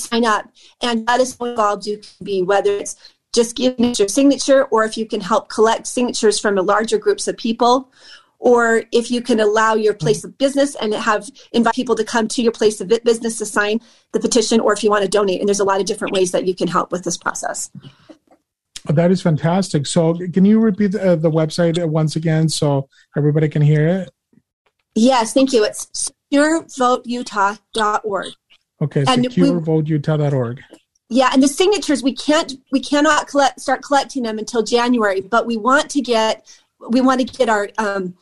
sign 0.00 0.24
up. 0.24 0.50
And 0.82 1.08
us 1.08 1.38
know 1.38 1.46
how 1.46 1.50
involved 1.50 1.86
you 1.86 1.98
can 1.98 2.24
be, 2.24 2.42
whether 2.42 2.72
it's 2.72 2.96
just 3.32 3.56
giving 3.56 3.94
your 3.96 4.08
signature 4.08 4.64
or 4.64 4.84
if 4.84 4.96
you 4.96 5.06
can 5.06 5.20
help 5.20 5.48
collect 5.48 5.86
signatures 5.86 6.38
from 6.40 6.56
the 6.56 6.62
larger 6.62 6.98
groups 6.98 7.28
of 7.28 7.36
people 7.36 7.92
or 8.40 8.84
if 8.90 9.10
you 9.10 9.20
can 9.20 9.38
allow 9.38 9.74
your 9.74 9.94
place 9.94 10.24
of 10.24 10.36
business 10.38 10.74
and 10.76 10.94
have 10.94 11.28
invite 11.52 11.74
people 11.74 11.94
to 11.94 12.04
come 12.04 12.26
to 12.26 12.42
your 12.42 12.52
place 12.52 12.80
of 12.80 12.90
business 13.04 13.38
to 13.38 13.46
sign 13.46 13.80
the 14.12 14.20
petition 14.20 14.60
or 14.60 14.72
if 14.72 14.82
you 14.82 14.90
want 14.90 15.02
to 15.02 15.08
donate. 15.08 15.40
And 15.40 15.48
there's 15.48 15.60
a 15.60 15.64
lot 15.64 15.78
of 15.78 15.86
different 15.86 16.14
ways 16.14 16.32
that 16.32 16.46
you 16.46 16.54
can 16.54 16.66
help 16.66 16.90
with 16.90 17.04
this 17.04 17.16
process. 17.16 17.70
That 18.86 19.10
is 19.10 19.20
fantastic. 19.20 19.86
So 19.86 20.14
can 20.32 20.46
you 20.46 20.58
repeat 20.58 20.94
uh, 20.94 21.16
the 21.16 21.30
website 21.30 21.84
once 21.86 22.16
again 22.16 22.48
so 22.48 22.88
everybody 23.16 23.48
can 23.48 23.62
hear 23.62 23.86
it? 23.86 24.10
Yes 24.94 25.34
thank 25.34 25.52
you. 25.52 25.64
It's 25.64 26.10
securevoteutah.org. 26.32 28.32
Okay, 28.82 29.04
securevoteutah.org. 29.04 30.60
Yeah, 31.08 31.30
and 31.32 31.42
the 31.42 31.48
signatures 31.48 32.02
we 32.02 32.14
can't 32.14 32.54
we 32.70 32.80
cannot 32.80 33.26
collect 33.26 33.60
start 33.60 33.82
collecting 33.82 34.22
them 34.22 34.38
until 34.38 34.62
January, 34.62 35.20
but 35.20 35.46
we 35.46 35.56
want 35.56 35.90
to 35.90 36.00
get 36.00 36.46
we 36.88 37.00
want 37.00 37.20
to 37.20 37.26
get 37.26 37.48
our 37.48 37.68
um, 37.78 38.14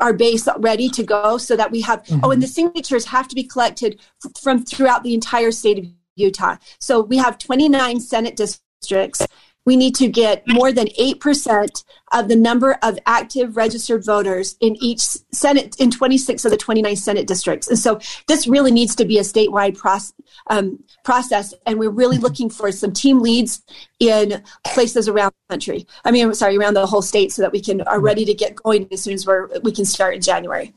our 0.00 0.12
base 0.12 0.48
ready 0.58 0.88
to 0.90 1.02
go 1.02 1.38
so 1.38 1.56
that 1.56 1.70
we 1.70 1.80
have 1.82 2.02
mm-hmm. 2.02 2.20
oh 2.24 2.32
and 2.32 2.42
the 2.42 2.48
signatures 2.48 3.06
have 3.06 3.28
to 3.28 3.34
be 3.34 3.44
collected 3.44 4.00
f- 4.24 4.32
from 4.40 4.64
throughout 4.64 5.04
the 5.04 5.14
entire 5.14 5.52
state 5.52 5.78
of 5.78 5.86
Utah. 6.16 6.56
So 6.80 7.00
we 7.00 7.18
have 7.18 7.38
29 7.38 8.00
Senate 8.00 8.36
districts 8.36 9.26
we 9.66 9.76
need 9.76 9.94
to 9.96 10.08
get 10.08 10.44
more 10.46 10.72
than 10.72 10.86
8% 10.98 11.84
of 12.12 12.28
the 12.28 12.36
number 12.36 12.78
of 12.82 12.98
active 13.04 13.56
registered 13.56 14.04
voters 14.04 14.56
in 14.60 14.76
each 14.80 15.00
Senate, 15.32 15.74
in 15.78 15.90
26 15.90 16.44
of 16.44 16.52
the 16.52 16.56
29 16.56 16.94
Senate 16.94 17.26
districts. 17.26 17.68
And 17.68 17.78
so 17.78 17.98
this 18.28 18.46
really 18.46 18.70
needs 18.70 18.94
to 18.94 19.04
be 19.04 19.18
a 19.18 19.22
statewide 19.22 19.76
process, 19.76 20.14
um, 20.48 20.82
process. 21.04 21.52
And 21.66 21.78
we're 21.80 21.90
really 21.90 22.16
looking 22.16 22.48
for 22.48 22.70
some 22.70 22.92
team 22.92 23.20
leads 23.20 23.62
in 23.98 24.42
places 24.64 25.08
around 25.08 25.32
the 25.48 25.54
country. 25.54 25.86
I 26.04 26.12
mean, 26.12 26.24
I'm 26.24 26.34
sorry, 26.34 26.56
around 26.56 26.74
the 26.74 26.86
whole 26.86 27.02
state 27.02 27.32
so 27.32 27.42
that 27.42 27.52
we 27.52 27.60
can 27.60 27.80
are 27.82 28.00
ready 28.00 28.24
to 28.24 28.34
get 28.34 28.54
going 28.54 28.86
as 28.92 29.02
soon 29.02 29.14
as 29.14 29.26
we're, 29.26 29.48
we 29.60 29.72
can 29.72 29.84
start 29.84 30.14
in 30.14 30.22
January. 30.22 30.72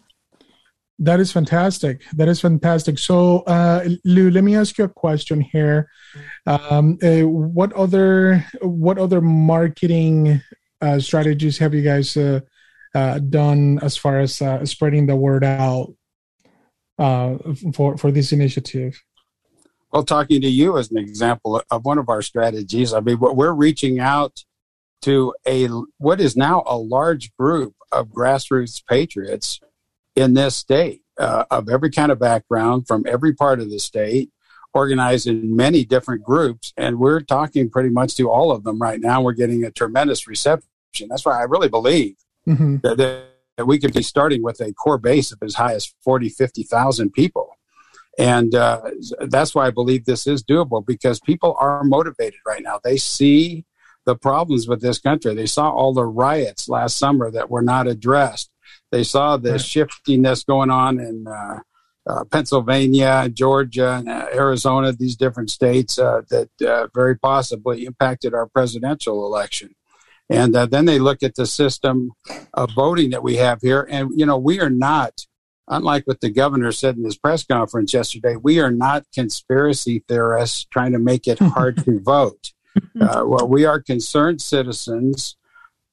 That 1.00 1.22
is 1.22 1.32
fantastic. 1.32 2.04
That 2.14 2.28
is 2.28 2.42
fantastic. 2.42 3.00
So, 3.00 3.40
uh, 3.42 3.88
Lou, 4.04 4.30
let 4.30 4.44
me 4.44 4.56
ask 4.56 4.78
you 4.78 4.84
a 4.84 4.90
question 4.90 5.40
here. 5.40 5.90
Um, 6.46 6.98
uh, 7.02 7.22
what 7.22 7.72
other 7.74 8.46
what 8.62 8.98
other 8.98 9.22
marketing 9.22 10.42
uh, 10.82 11.00
strategies 11.00 11.58
have 11.60 11.74
you 11.74 11.84
guys 11.84 12.18
uh, 12.18 12.42
uh, 12.94 13.20
done 13.20 13.80
as 13.82 13.96
far 13.96 14.20
as 14.20 14.42
uh, 14.42 14.66
spreading 14.66 15.06
the 15.06 15.16
word 15.16 15.46
out 15.46 15.94
for 16.98 17.98
for 17.98 18.12
this 18.12 18.34
initiative? 18.34 19.02
Well, 19.94 20.04
talking 20.04 20.42
to 20.42 20.50
you 20.50 20.78
as 20.78 20.92
an 20.92 20.98
example 20.98 21.64
of 21.72 21.86
one 21.86 21.98
of 21.98 22.10
our 22.10 22.22
strategies, 22.22 22.94
I 22.94 23.00
mean, 23.00 23.20
we're 23.20 23.54
reaching 23.54 24.00
out 24.00 24.44
to 25.04 25.34
a 25.48 25.68
what 25.98 26.20
is 26.20 26.36
now 26.36 26.64
a 26.66 26.78
large 26.78 27.34
group 27.38 27.74
of 27.92 28.10
grassroots 28.10 28.84
patriots 28.86 29.62
in 30.16 30.34
this 30.34 30.56
state 30.56 31.02
uh, 31.20 31.46
of 31.52 31.70
every 31.70 31.92
kind 31.92 32.12
of 32.12 32.20
background 32.20 32.88
from 32.88 33.04
every 33.08 33.34
part 33.34 33.60
of 33.60 33.70
the 33.70 33.80
state, 33.80 34.32
organized 34.74 35.28
in 35.28 35.56
many 35.56 35.86
different 35.86 36.24
groups. 36.24 36.74
And 36.78 37.00
we're 37.00 37.22
talking 37.22 37.70
pretty 37.70 37.90
much 37.90 38.16
to 38.16 38.30
all 38.30 38.52
of 38.52 38.64
them 38.64 38.80
right 38.80 39.00
now. 39.00 39.22
We're 39.22 39.34
getting 39.34 39.64
a 39.64 39.72
tremendous 39.72 40.28
reception. 40.28 40.68
That's 41.10 41.26
why 41.26 41.40
I 41.40 41.44
really 41.44 41.70
believe 41.70 42.16
mm-hmm. 42.48 42.78
that, 42.84 42.98
that, 42.98 43.26
we 43.66 43.78
could 43.78 43.94
be 43.94 44.04
starting 44.04 44.42
with 44.42 44.62
a 44.62 44.74
core 44.74 44.98
base 44.98 45.34
of 45.34 45.40
as 45.42 45.56
high 45.56 45.74
as 45.74 45.94
40, 46.06 46.30
50,000 46.30 47.12
people. 47.12 47.58
And 48.18 48.56
uh, 48.56 48.82
that's 49.28 49.54
why 49.54 49.68
I 49.68 49.72
believe 49.72 50.06
this 50.06 50.28
is 50.28 50.44
doable 50.44 50.86
because 50.86 51.20
people 51.20 51.58
are 51.60 51.84
motivated 51.84 52.40
right 52.48 52.64
now. 52.64 52.80
They 52.82 52.96
see 52.96 53.66
the 54.06 54.16
problems 54.16 54.68
with 54.68 54.82
this 54.82 55.00
country. 55.00 55.34
They 55.34 55.46
saw 55.46 55.70
all 55.70 55.94
the 55.94 56.06
riots 56.06 56.70
last 56.70 56.98
summer 56.98 57.30
that 57.32 57.50
were 57.50 57.62
not 57.62 57.88
addressed. 57.88 58.50
They 58.92 59.04
saw 59.04 59.38
the 59.38 59.52
right. 59.52 59.62
shiftiness 59.62 60.44
going 60.44 60.72
on 60.72 61.00
in 61.00 61.28
uh, 61.28 61.60
uh, 62.10 62.24
Pennsylvania, 62.26 63.30
Georgia, 63.30 63.98
and, 63.98 64.10
uh, 64.10 64.26
Arizona, 64.34 64.92
these 64.92 65.16
different 65.16 65.52
states 65.52 66.00
uh, 66.00 66.22
that 66.30 66.50
uh, 66.62 66.88
very 66.94 67.16
possibly 67.16 67.86
impacted 67.86 68.34
our 68.34 68.48
presidential 68.48 69.26
election. 69.26 69.76
And 70.28 70.56
uh, 70.56 70.66
then 70.66 70.86
they 70.86 71.00
look 71.00 71.24
at 71.24 71.36
the 71.36 71.46
system 71.46 72.12
of 72.54 72.72
voting 72.72 73.12
that 73.12 73.24
we 73.24 73.36
have 73.38 73.62
here. 73.62 73.88
And, 73.90 74.12
you 74.16 74.26
know, 74.26 74.38
we 74.38 74.60
are 74.60 74.70
not, 74.70 75.26
unlike 75.68 76.06
what 76.06 76.22
the 76.22 76.30
governor 76.30 76.72
said 76.72 76.98
in 76.98 77.04
his 77.04 77.18
press 77.18 77.44
conference 77.44 77.94
yesterday, 77.94 78.36
we 78.36 78.60
are 78.60 78.72
not 78.72 79.06
conspiracy 79.14 80.04
theorists 80.08 80.66
trying 80.66 80.94
to 80.94 81.00
make 81.00 81.28
it 81.28 81.40
hard 81.40 81.84
to 81.86 82.00
vote. 82.04 82.54
well, 82.96 83.48
we 83.48 83.66
are 83.66 83.82
concerned 83.82 84.42
citizens 84.42 85.36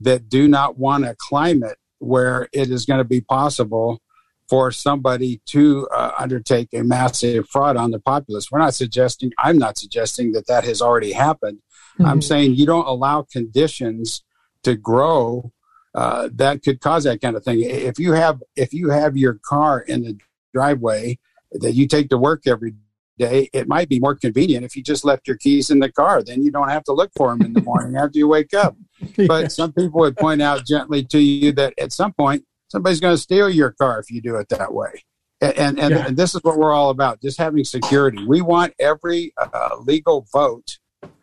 that 0.01 0.29
do 0.29 0.49
not 0.49 0.79
want 0.79 1.05
a 1.05 1.17
climate 1.19 1.79
where 1.99 2.49
it 2.53 2.71
is 2.71 2.85
going 2.85 2.99
to 2.99 3.05
be 3.05 3.21
possible 3.21 4.01
for 4.49 4.71
somebody 4.71 5.41
to 5.47 5.89
uh, 5.95 6.13
undertake 6.19 6.69
a 6.73 6.83
massive 6.85 7.49
fraud 7.49 7.77
on 7.77 7.91
the 7.91 7.99
populace. 7.99 8.51
We're 8.51 8.61
not 8.61 8.75
suggesting, 8.75 9.33
I'm 9.39 9.59
not 9.59 9.77
suggesting 9.77 10.33
that 10.33 10.47
that 10.47 10.65
has 10.65 10.81
already 10.81 11.13
happened. 11.13 11.59
Mm-hmm. 11.99 12.07
I'm 12.07 12.23
saying 12.23 12.55
you 12.55 12.67
don't 12.67 12.87
allow 12.87 13.23
conditions 13.23 14.23
to 14.63 14.77
grow 14.77 15.53
uh, 15.97 16.29
that 16.35 16.63
could 16.63 16.81
cause 16.81 17.05
that 17.05 17.23
kind 17.23 17.37
of 17.37 17.43
thing. 17.43 17.63
If 17.63 17.99
you 17.99 18.13
have 18.13 18.43
if 18.55 18.75
you 18.75 18.91
have 18.91 19.17
your 19.17 19.41
car 19.43 19.81
in 19.81 20.03
the 20.03 20.19
driveway 20.53 21.19
that 21.53 21.73
you 21.73 21.89
take 21.89 22.11
to 22.11 22.19
work 22.19 22.43
every 22.47 22.75
day, 23.19 23.49
it 23.53 23.69
might 23.69 23.89
be 23.89 23.99
more 23.99 24.15
convenient 24.15 24.65
if 24.65 24.77
you 24.77 24.83
just 24.83 25.05
left 25.05 25.27
your 25.27 25.37
keys 25.37 25.71
in 25.71 25.79
the 25.79 25.91
car. 25.91 26.23
Then 26.23 26.43
you 26.43 26.51
don't 26.51 26.69
have 26.69 26.85
to 26.85 26.93
look 26.93 27.11
for 27.17 27.31
them 27.31 27.43
in 27.43 27.53
the 27.53 27.63
morning 27.63 27.97
after 27.97 28.19
you 28.19 28.29
wake 28.29 28.55
up. 28.55 28.77
But 29.29 29.53
some 29.53 29.73
people 29.75 30.01
would 30.01 30.17
point 30.17 30.41
out 30.41 30.67
gently 30.67 31.05
to 31.05 31.19
you 31.19 31.53
that 31.53 31.75
at 31.79 31.93
some 31.93 32.15
point 32.15 32.45
somebody's 32.69 33.01
going 33.01 33.15
to 33.15 33.21
steal 33.21 33.49
your 33.49 33.73
car 33.73 34.01
if 34.01 34.11
you 34.11 34.23
do 34.23 34.37
it 34.37 34.49
that 34.49 34.73
way. 34.73 35.05
And 35.41 35.59
and, 35.59 35.79
and, 35.79 35.91
yeah. 35.95 36.07
and 36.07 36.17
this 36.17 36.35
is 36.35 36.43
what 36.43 36.57
we're 36.57 36.73
all 36.73 36.89
about: 36.89 37.21
just 37.21 37.39
having 37.39 37.65
security. 37.65 38.25
We 38.27 38.41
want 38.41 38.73
every 38.81 39.35
uh, 39.37 39.77
legal 39.81 40.27
vote 40.33 40.79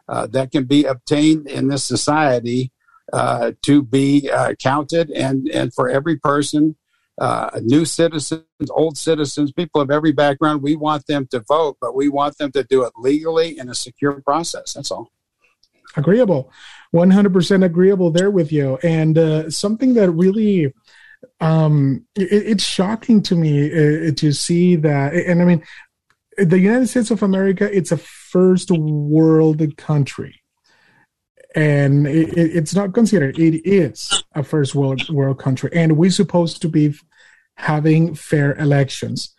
uh, 0.07 0.27
that 0.27 0.51
can 0.51 0.65
be 0.65 0.85
obtained 0.85 1.47
in 1.47 1.67
this 1.67 1.83
society 1.83 2.71
uh, 3.11 3.53
to 3.63 3.81
be 3.81 4.29
uh, 4.31 4.53
counted, 4.61 5.09
and 5.09 5.47
and 5.49 5.73
for 5.73 5.89
every 5.89 6.17
person 6.17 6.75
uh, 7.19 7.59
new 7.61 7.85
citizens, 7.85 8.43
old 8.71 8.97
citizens, 8.97 9.51
people 9.51 9.81
of 9.81 9.91
every 9.91 10.11
background. 10.11 10.61
We 10.61 10.75
want 10.75 11.05
them 11.05 11.27
to 11.27 11.39
vote, 11.41 11.77
but 11.79 11.95
we 11.95 12.09
want 12.09 12.37
them 12.37 12.51
to 12.53 12.63
do 12.63 12.83
it 12.83 12.93
legally 12.97 13.57
in 13.57 13.69
a 13.69 13.75
secure 13.75 14.21
process. 14.21 14.73
That's 14.73 14.91
all. 14.91 15.11
Agreeable. 15.95 16.51
100% 16.93 17.63
agreeable 17.63 18.11
there 18.11 18.31
with 18.31 18.51
you. 18.51 18.79
And 18.83 19.17
uh, 19.17 19.49
something 19.49 19.93
that 19.93 20.11
really, 20.11 20.73
um, 21.39 22.05
it, 22.15 22.31
it's 22.31 22.63
shocking 22.63 23.21
to 23.23 23.35
me 23.35 23.67
uh, 23.67 24.11
to 24.13 24.31
see 24.31 24.75
that. 24.77 25.13
And 25.13 25.41
I 25.41 25.45
mean, 25.45 25.63
the 26.37 26.59
United 26.59 26.87
States 26.87 27.11
of 27.11 27.21
America, 27.21 27.69
it's 27.71 27.91
a 27.91 27.97
first 27.97 28.71
world 28.71 29.77
country 29.77 30.42
and 31.55 32.07
it, 32.07 32.37
it's 32.37 32.75
not 32.75 32.93
considered. 32.93 33.37
It 33.37 33.67
is 33.67 34.23
a 34.33 34.43
first 34.43 34.75
world 34.75 35.07
world 35.09 35.39
country. 35.39 35.69
And 35.73 35.97
we're 35.97 36.11
supposed 36.11 36.61
to 36.61 36.69
be 36.69 36.95
having 37.55 38.15
fair 38.15 38.55
elections. 38.55 39.33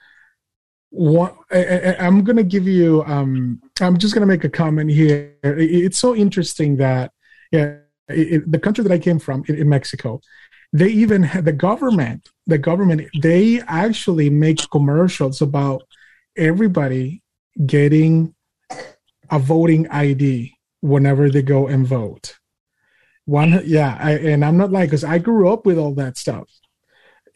What 0.90 1.36
I, 1.50 1.96
am 1.98 2.22
going 2.22 2.36
to 2.36 2.44
give 2.44 2.68
you 2.68 3.02
um, 3.04 3.60
i'm 3.80 3.98
just 3.98 4.14
going 4.14 4.20
to 4.20 4.32
make 4.32 4.44
a 4.44 4.48
comment 4.48 4.90
here. 4.90 5.34
It's 5.42 5.98
so 5.98 6.14
interesting 6.14 6.76
that 6.76 7.10
yeah 7.50 7.78
it, 8.08 8.50
the 8.50 8.58
country 8.58 8.84
that 8.84 8.92
i 8.92 8.98
came 8.98 9.18
from 9.18 9.44
in, 9.48 9.56
in 9.56 9.68
mexico 9.68 10.20
they 10.72 10.88
even 10.88 11.22
had 11.22 11.44
the 11.46 11.52
government 11.52 12.28
the 12.46 12.58
government 12.58 13.08
they 13.22 13.60
actually 13.62 14.28
make 14.28 14.70
commercials 14.70 15.40
about 15.40 15.82
everybody 16.36 17.22
getting 17.66 18.34
a 19.30 19.38
voting 19.38 19.88
id 19.88 20.53
whenever 20.84 21.30
they 21.30 21.40
go 21.40 21.66
and 21.66 21.86
vote. 21.86 22.38
One, 23.24 23.62
yeah, 23.64 23.96
I, 23.98 24.12
and 24.12 24.44
I'm 24.44 24.58
not 24.58 24.70
like 24.70 24.90
because 24.90 25.02
I 25.02 25.16
grew 25.16 25.50
up 25.50 25.64
with 25.64 25.78
all 25.78 25.94
that 25.94 26.18
stuff, 26.18 26.48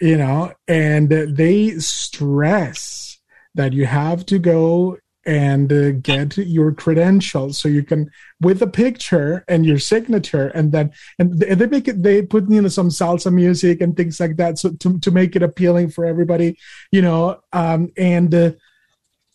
you 0.00 0.18
know, 0.18 0.52
and 0.68 1.08
they 1.08 1.70
stress 1.78 3.18
that 3.54 3.72
you 3.72 3.86
have 3.86 4.26
to 4.26 4.38
go 4.38 4.98
and 5.24 5.72
uh, 5.72 5.92
get 5.92 6.36
your 6.36 6.72
credentials 6.72 7.58
so 7.58 7.68
you 7.68 7.82
can 7.82 8.10
with 8.40 8.60
a 8.60 8.66
picture 8.66 9.44
and 9.48 9.64
your 9.64 9.78
signature 9.78 10.48
and 10.48 10.72
then 10.72 10.90
and 11.18 11.38
they 11.38 11.66
make 11.66 11.88
it 11.88 12.02
they 12.02 12.22
put 12.22 12.48
you 12.50 12.62
know 12.62 12.68
some 12.68 12.88
salsa 12.88 13.30
music 13.30 13.82
and 13.82 13.94
things 13.94 14.20
like 14.20 14.36
that 14.36 14.58
so 14.58 14.70
to, 14.70 14.98
to 15.00 15.10
make 15.10 15.36
it 15.36 15.42
appealing 15.42 15.90
for 15.90 16.06
everybody 16.06 16.56
you 16.92 17.02
know 17.02 17.38
um 17.52 17.90
and 17.98 18.34
uh, 18.34 18.52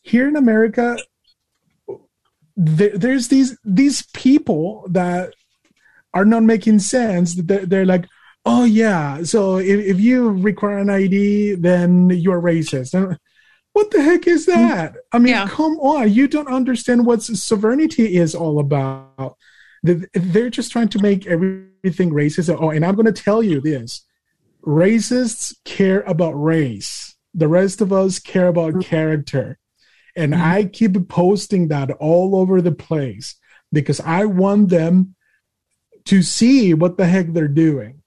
here 0.02 0.28
in 0.28 0.36
america 0.36 0.98
there, 2.56 2.98
there's 2.98 3.28
these 3.28 3.58
these 3.64 4.04
people 4.14 4.86
that 4.90 5.34
are 6.14 6.26
not 6.26 6.44
making 6.44 6.80
sense. 6.80 7.36
They're, 7.36 7.66
they're 7.66 7.86
like, 7.86 8.06
oh 8.46 8.64
yeah, 8.66 9.24
so 9.24 9.58
if, 9.58 9.80
if 9.80 10.00
you 10.00 10.30
require 10.30 10.78
an 10.78 10.90
ID, 10.90 11.56
then 11.56 12.10
you're 12.10 12.42
racist. 12.42 12.94
And 12.94 13.18
what 13.74 13.90
the 13.92 14.02
heck 14.02 14.28
is 14.28 14.44
mm. 14.46 14.54
that? 14.54 14.96
I 15.12 15.20
mean, 15.20 15.34
yeah. 15.34 15.48
come 15.48 15.74
on, 15.80 16.12
you 16.12 16.28
don't 16.28 16.48
understand 16.48 17.06
what 17.06 17.24
sovereignty 17.24 18.16
is 18.18 18.36
all 18.36 18.60
about. 18.60 19.38
They're 19.82 20.50
just 20.50 20.72
trying 20.72 20.90
to 20.90 21.00
make 21.00 21.28
everything 21.28 22.12
racist. 22.12 22.56
Oh, 22.58 22.70
and 22.70 22.86
I'm 22.86 22.96
going 22.96 23.12
to 23.12 23.24
tell 23.24 23.44
you 23.44 23.60
this: 23.60 24.06
racists 24.66 25.56
care 25.66 26.02
about 26.02 26.32
race. 26.32 27.16
The 27.34 27.48
rest 27.48 27.82
of 27.82 27.92
us 27.92 28.20
care 28.20 28.48
about 28.48 28.82
character. 28.82 29.58
And 30.16 30.34
mm-hmm. 30.34 30.44
I 30.44 30.66
keep 30.66 31.10
posting 31.10 31.68
that 31.70 31.92
all 31.92 32.36
over 32.36 32.62
the 32.62 32.72
place 32.72 33.36
because 33.72 34.00
I 34.00 34.26
want 34.26 34.70
them 34.70 35.16
to 36.06 36.22
see 36.22 36.74
what 36.74 36.98
the 36.98 37.06
heck 37.06 37.34
they're 37.34 37.48
doing. 37.48 38.02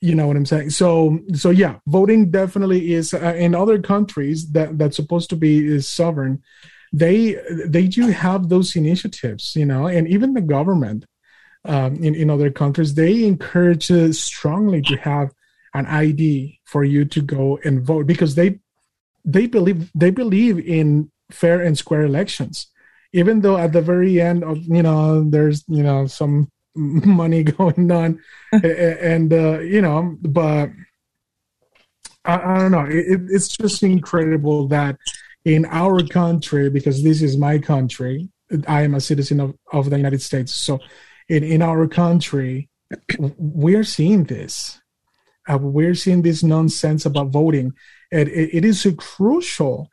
You 0.00 0.14
know 0.14 0.26
what 0.26 0.36
I'm 0.36 0.46
saying? 0.46 0.70
So, 0.70 1.20
so 1.32 1.50
yeah, 1.50 1.76
voting 1.86 2.30
definitely 2.30 2.92
is 2.92 3.14
uh, 3.14 3.34
in 3.36 3.54
other 3.54 3.80
countries 3.80 4.50
that 4.52 4.76
that's 4.76 4.96
supposed 4.96 5.30
to 5.30 5.36
be 5.36 5.66
is 5.66 5.88
sovereign. 5.88 6.42
They 6.92 7.40
they 7.66 7.86
do 7.86 8.08
have 8.08 8.48
those 8.48 8.76
initiatives, 8.76 9.56
you 9.56 9.64
know, 9.64 9.86
and 9.86 10.06
even 10.06 10.34
the 10.34 10.42
government 10.42 11.06
um, 11.64 11.96
in 11.96 12.14
in 12.14 12.28
other 12.30 12.50
countries 12.50 12.94
they 12.94 13.24
encourage 13.24 13.90
uh, 13.90 14.12
strongly 14.12 14.82
to 14.82 14.96
have 14.98 15.32
an 15.72 15.86
ID 15.86 16.60
for 16.64 16.84
you 16.84 17.04
to 17.06 17.20
go 17.20 17.58
and 17.64 17.82
vote 17.82 18.06
because 18.06 18.34
they 18.34 18.60
they 19.24 19.46
believe 19.46 19.90
they 19.94 20.10
believe 20.10 20.58
in 20.58 21.10
fair 21.30 21.60
and 21.60 21.76
square 21.76 22.02
elections. 22.02 22.68
Even 23.12 23.40
though 23.40 23.56
at 23.56 23.72
the 23.72 23.80
very 23.80 24.20
end 24.20 24.44
of 24.44 24.58
you 24.64 24.82
know 24.82 25.28
there's 25.28 25.64
you 25.68 25.82
know 25.82 26.06
some 26.06 26.50
money 26.74 27.42
going 27.58 27.90
on 27.90 28.20
and 28.52 29.32
uh, 29.32 29.60
you 29.60 29.80
know 29.80 30.16
but 30.22 30.70
I, 32.24 32.34
I 32.38 32.58
don't 32.58 32.72
know. 32.72 32.86
It, 32.86 33.20
it's 33.28 33.56
just 33.56 33.82
incredible 33.82 34.68
that 34.68 34.96
in 35.44 35.66
our 35.66 36.02
country 36.02 36.70
because 36.70 37.02
this 37.02 37.20
is 37.20 37.36
my 37.36 37.58
country 37.58 38.30
i 38.66 38.82
am 38.82 38.94
a 38.94 39.00
citizen 39.00 39.40
of, 39.40 39.54
of 39.72 39.90
the 39.90 39.96
united 39.96 40.22
states. 40.22 40.54
So 40.54 40.80
in, 41.28 41.42
in 41.44 41.62
our 41.62 41.86
country 41.86 42.68
we're 43.18 43.84
seeing 43.84 44.24
this. 44.24 44.80
Uh, 45.46 45.58
we're 45.58 45.94
seeing 45.94 46.22
this 46.22 46.42
nonsense 46.42 47.04
about 47.04 47.28
voting 47.28 47.72
it, 48.10 48.28
it 48.28 48.64
is 48.64 48.86
crucial 48.98 49.90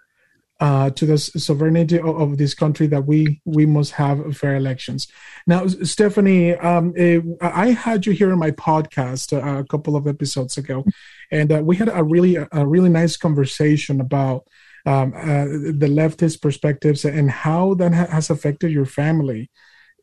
uh, 0.62 0.92
to 0.92 1.08
the 1.08 1.18
sovereignty 1.18 1.98
of, 1.98 2.22
of, 2.22 2.38
this 2.38 2.54
country 2.54 2.86
that 2.86 3.08
we 3.08 3.42
we 3.46 3.66
must 3.66 3.94
have 3.94 4.38
fair 4.38 4.56
elections. 4.56 5.08
Now, 5.48 5.66
Stephanie, 5.66 6.54
um, 6.56 6.94
uh, 6.98 7.20
I 7.42 7.72
had 7.72 8.06
you 8.06 8.14
here 8.14 8.32
in 8.32 8.38
my 8.38 8.52
podcast 8.52 9.34
uh, 9.34 9.60
a 9.60 9.66
couple 9.66 9.96
of 9.96 10.06
episodes 10.06 10.60
ago, 10.60 10.86
and 11.32 11.52
uh, 11.52 11.62
we 11.66 11.76
had 11.78 11.90
a 11.92 12.04
really 12.04 12.36
a 12.36 12.66
really 12.66 12.90
nice 12.90 13.18
conversation 13.18 14.00
about 14.00 14.48
um, 14.86 15.14
uh, 15.16 15.46
the 15.46 15.90
leftist 15.90 16.44
perspectives 16.44 17.06
and 17.06 17.32
how 17.32 17.74
that 17.74 17.94
ha- 17.94 18.12
has 18.12 18.30
affected 18.30 18.72
your 18.72 18.86
family, 18.86 19.50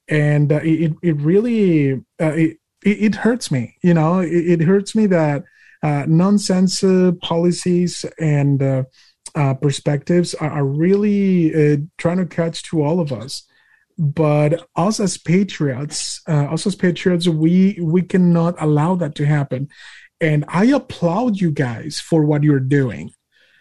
and 0.08 0.50
uh, 0.50 0.60
it 0.64 0.92
it 1.04 1.16
really 1.20 2.02
it, 2.18 2.58
it 2.82 3.14
hurts 3.14 3.52
me. 3.52 3.76
You 3.80 3.94
know, 3.94 4.18
it, 4.18 4.60
it 4.60 4.60
hurts 4.62 4.96
me 4.96 5.06
that 5.06 5.44
nonsense 5.82 6.84
policies 7.22 8.04
and 8.18 8.84
uh, 9.34 9.54
perspectives 9.54 10.34
are, 10.34 10.50
are 10.50 10.64
really 10.64 11.54
uh, 11.54 11.76
trying 11.96 12.18
to 12.18 12.26
catch 12.26 12.62
to 12.64 12.82
all 12.82 13.00
of 13.00 13.12
us. 13.12 13.44
But 13.96 14.66
us 14.76 15.00
as 15.00 15.18
patriots, 15.18 16.20
uh, 16.28 16.46
us 16.52 16.66
as 16.66 16.76
patriots, 16.76 17.26
we 17.26 17.78
we 17.82 18.02
cannot 18.02 18.54
allow 18.60 18.94
that 18.96 19.14
to 19.16 19.26
happen. 19.26 19.68
And 20.20 20.44
I 20.48 20.66
applaud 20.66 21.40
you 21.40 21.50
guys 21.50 22.00
for 22.00 22.24
what 22.24 22.42
you're 22.42 22.60
doing. 22.60 23.10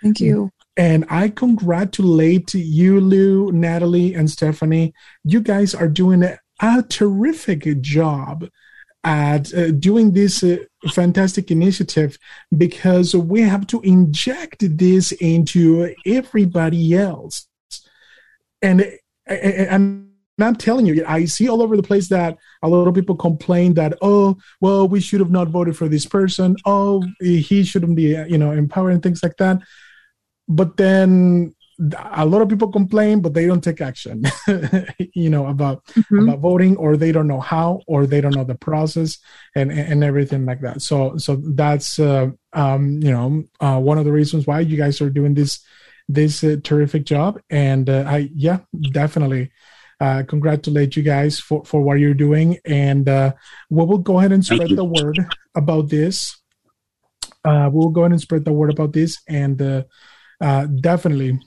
Thank 0.02 0.20
you. 0.20 0.52
And 0.76 1.06
I 1.10 1.30
congratulate 1.30 2.54
you, 2.54 3.00
Lou, 3.00 3.52
Natalie, 3.52 4.14
and 4.14 4.30
Stephanie. 4.30 4.94
You 5.24 5.42
guys 5.42 5.74
are 5.74 5.88
doing 5.88 6.24
a 6.24 6.84
terrific 6.84 7.82
job 7.82 8.48
at 9.04 9.54
uh, 9.54 9.72
doing 9.72 10.12
this 10.12 10.44
uh, 10.44 10.58
fantastic 10.90 11.52
initiative 11.52 12.18
because 12.58 13.16
we 13.16 13.42
have 13.42 13.66
to 13.68 13.82
inject 13.82 14.78
this 14.78 15.12
into 15.14 15.94
everybody 16.06 16.96
else. 16.96 17.48
And, 18.62 18.86
I'm 20.40 20.56
telling 20.56 20.86
you, 20.86 21.04
I 21.06 21.26
see 21.26 21.50
all 21.50 21.64
over 21.64 21.76
the 21.76 21.84
place 21.84 22.10
that 22.10 22.38
a 22.62 22.70
lot 22.70 22.88
of 22.88 22.94
people 22.94 23.16
complain 23.16 23.74
that, 23.74 23.98
oh, 24.02 24.38
well, 24.62 24.88
we 24.88 25.02
should 25.02 25.20
have 25.20 25.32
not 25.32 25.48
voted 25.48 25.76
for 25.76 25.90
this 25.90 26.06
person. 26.06 26.56
Oh, 26.64 27.04
he 27.20 27.64
shouldn't 27.64 27.96
be, 27.96 28.10
you 28.30 28.38
know, 28.38 28.52
empowered 28.52 28.94
and 28.94 29.02
things 29.02 29.24
like 29.24 29.38
that. 29.38 29.62
But 30.48 30.78
then 30.78 31.56
a 32.12 32.26
lot 32.26 32.42
of 32.42 32.50
people 32.50 32.72
complain 32.72 33.22
but 33.22 33.36
they 33.36 33.46
don't 33.46 33.64
take 33.64 33.82
action 33.82 34.24
you 35.14 35.30
know 35.30 35.46
about 35.46 35.86
mm-hmm. 35.86 36.28
about 36.28 36.40
voting 36.40 36.76
or 36.78 36.98
they 36.98 37.12
don't 37.12 37.28
know 37.28 37.40
how 37.40 37.82
or 37.86 38.08
they 38.08 38.20
don't 38.20 38.36
know 38.36 38.44
the 38.44 38.56
process 38.56 39.20
and 39.56 39.72
and 39.72 40.04
everything 40.04 40.46
like 40.46 40.62
that. 40.62 40.82
So 40.82 41.18
so 41.18 41.36
that's 41.36 42.00
uh, 42.00 42.30
um 42.54 43.00
you 43.02 43.12
know 43.12 43.44
uh, 43.60 43.80
one 43.80 43.98
of 43.98 44.06
the 44.06 44.12
reasons 44.12 44.48
why 44.48 44.62
you 44.62 44.78
guys 44.78 45.02
are 45.02 45.10
doing 45.10 45.34
this 45.34 45.60
this 46.08 46.44
uh, 46.44 46.58
terrific 46.64 47.06
job. 47.06 47.40
And 47.50 47.90
uh, 47.90 48.06
i 48.08 48.30
yeah 48.34 48.60
definitely 48.92 49.52
uh, 50.00 50.24
congratulate 50.28 50.96
you 50.96 51.04
guys 51.04 51.40
for 51.40 51.64
for 51.66 51.82
what 51.82 52.00
you're 52.00 52.14
doing. 52.14 52.58
And 52.66 53.08
uh, 53.08 53.34
we 53.70 53.86
will 53.86 53.98
go 54.00 54.20
ahead 54.20 54.32
and 54.32 54.44
spread 54.44 54.70
the 54.70 54.84
word 54.84 55.20
about 55.56 55.90
this. 55.90 56.38
Uh, 57.44 57.70
we'll 57.72 57.90
go 57.90 58.02
ahead 58.02 58.12
and 58.12 58.22
spread 58.22 58.46
the 58.46 58.54
word 58.54 58.72
about 58.72 58.94
this. 58.94 59.20
And 59.28 59.62
uh, 59.62 59.84
uh, 60.42 60.66
definitely 60.66 61.40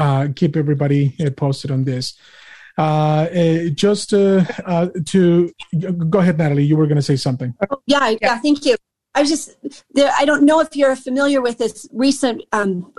uh, 0.00 0.28
keep 0.34 0.56
everybody 0.56 1.14
uh, 1.20 1.30
posted 1.30 1.70
on 1.70 1.84
this. 1.84 2.14
Uh, 2.78 3.26
uh 3.34 3.68
just 3.74 4.14
uh, 4.14 4.44
uh, 4.64 4.88
to 5.04 5.52
go 6.08 6.18
ahead, 6.18 6.38
Natalie, 6.38 6.64
you 6.64 6.76
were 6.76 6.86
going 6.86 6.96
to 6.96 7.02
say 7.02 7.16
something. 7.16 7.54
Yeah, 7.86 8.14
yeah, 8.20 8.38
thank 8.38 8.64
you. 8.64 8.76
I 9.14 9.24
just, 9.24 9.56
there, 9.92 10.12
I 10.18 10.24
don't 10.24 10.44
know 10.44 10.60
if 10.60 10.76
you're 10.76 10.96
familiar 10.96 11.42
with 11.42 11.58
this 11.58 11.86
recent 11.92 12.42
um, 12.52 12.92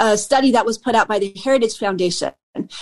uh, 0.00 0.16
study 0.16 0.50
that 0.50 0.66
was 0.66 0.78
put 0.78 0.94
out 0.94 1.08
by 1.08 1.18
the 1.18 1.32
Heritage 1.42 1.78
Foundation, 1.78 2.32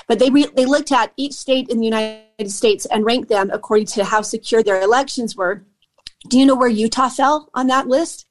but 0.09 0.19
they 0.19 0.31
re- 0.31 0.51
they 0.57 0.65
looked 0.65 0.91
at 0.91 1.13
each 1.17 1.35
state 1.35 1.69
in 1.69 1.79
the 1.79 1.85
United 1.85 2.51
States 2.51 2.87
and 2.87 3.05
ranked 3.05 3.29
them 3.29 3.51
according 3.53 3.87
to 3.87 4.05
how 4.05 4.23
secure 4.23 4.63
their 4.63 4.81
elections 4.81 5.37
were. 5.37 5.65
Do 6.29 6.39
you 6.39 6.47
know 6.47 6.57
where 6.57 6.69
Utah 6.69 7.11
fell 7.11 7.51
on 7.55 7.67
that 7.67 7.89
list? 7.89 8.27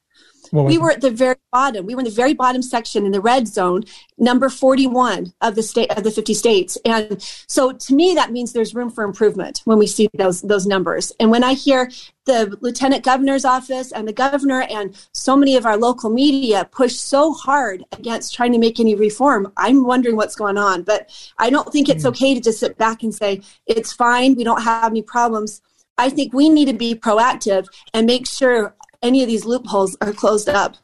We 0.51 0.77
were 0.77 0.91
at 0.91 1.01
the 1.01 1.11
very 1.11 1.35
bottom. 1.51 1.85
We 1.85 1.95
were 1.95 2.01
in 2.01 2.05
the 2.05 2.11
very 2.11 2.33
bottom 2.33 2.61
section 2.61 3.05
in 3.05 3.11
the 3.11 3.21
red 3.21 3.47
zone, 3.47 3.83
number 4.17 4.49
41 4.49 5.33
of 5.41 5.55
the 5.55 5.63
state 5.63 5.91
of 5.91 6.03
the 6.03 6.11
50 6.11 6.33
states. 6.33 6.77
And 6.85 7.21
so 7.47 7.71
to 7.71 7.95
me, 7.95 8.13
that 8.15 8.31
means 8.31 8.51
there's 8.51 8.75
room 8.75 8.89
for 8.89 9.03
improvement 9.03 9.61
when 9.65 9.77
we 9.77 9.87
see 9.87 10.09
those, 10.13 10.41
those 10.41 10.65
numbers. 10.65 11.13
And 11.19 11.31
when 11.31 11.43
I 11.43 11.53
hear 11.53 11.89
the 12.25 12.57
lieutenant 12.61 13.03
governor's 13.03 13.45
office 13.45 13.91
and 13.91 14.07
the 14.07 14.13
governor 14.13 14.61
and 14.69 14.95
so 15.13 15.35
many 15.35 15.55
of 15.55 15.65
our 15.65 15.77
local 15.77 16.09
media 16.09 16.69
push 16.71 16.93
so 16.93 17.33
hard 17.33 17.83
against 17.93 18.33
trying 18.33 18.51
to 18.51 18.59
make 18.59 18.79
any 18.79 18.95
reform, 18.95 19.51
I'm 19.57 19.85
wondering 19.85 20.15
what's 20.15 20.35
going 20.35 20.57
on. 20.57 20.83
But 20.83 21.09
I 21.37 21.49
don't 21.49 21.71
think 21.71 21.89
it's 21.89 22.03
hmm. 22.03 22.09
okay 22.09 22.33
to 22.33 22.41
just 22.41 22.59
sit 22.59 22.77
back 22.77 23.03
and 23.03 23.13
say, 23.13 23.41
it's 23.65 23.93
fine. 23.93 24.35
We 24.35 24.43
don't 24.43 24.61
have 24.61 24.91
any 24.91 25.01
problems. 25.01 25.61
I 25.97 26.09
think 26.09 26.33
we 26.33 26.49
need 26.49 26.65
to 26.65 26.73
be 26.73 26.95
proactive 26.95 27.67
and 27.93 28.07
make 28.07 28.27
sure 28.27 28.75
any 29.01 29.21
of 29.21 29.27
these 29.27 29.45
loopholes 29.45 29.97
are 30.01 30.13
closed 30.13 30.49
up. 30.49 30.77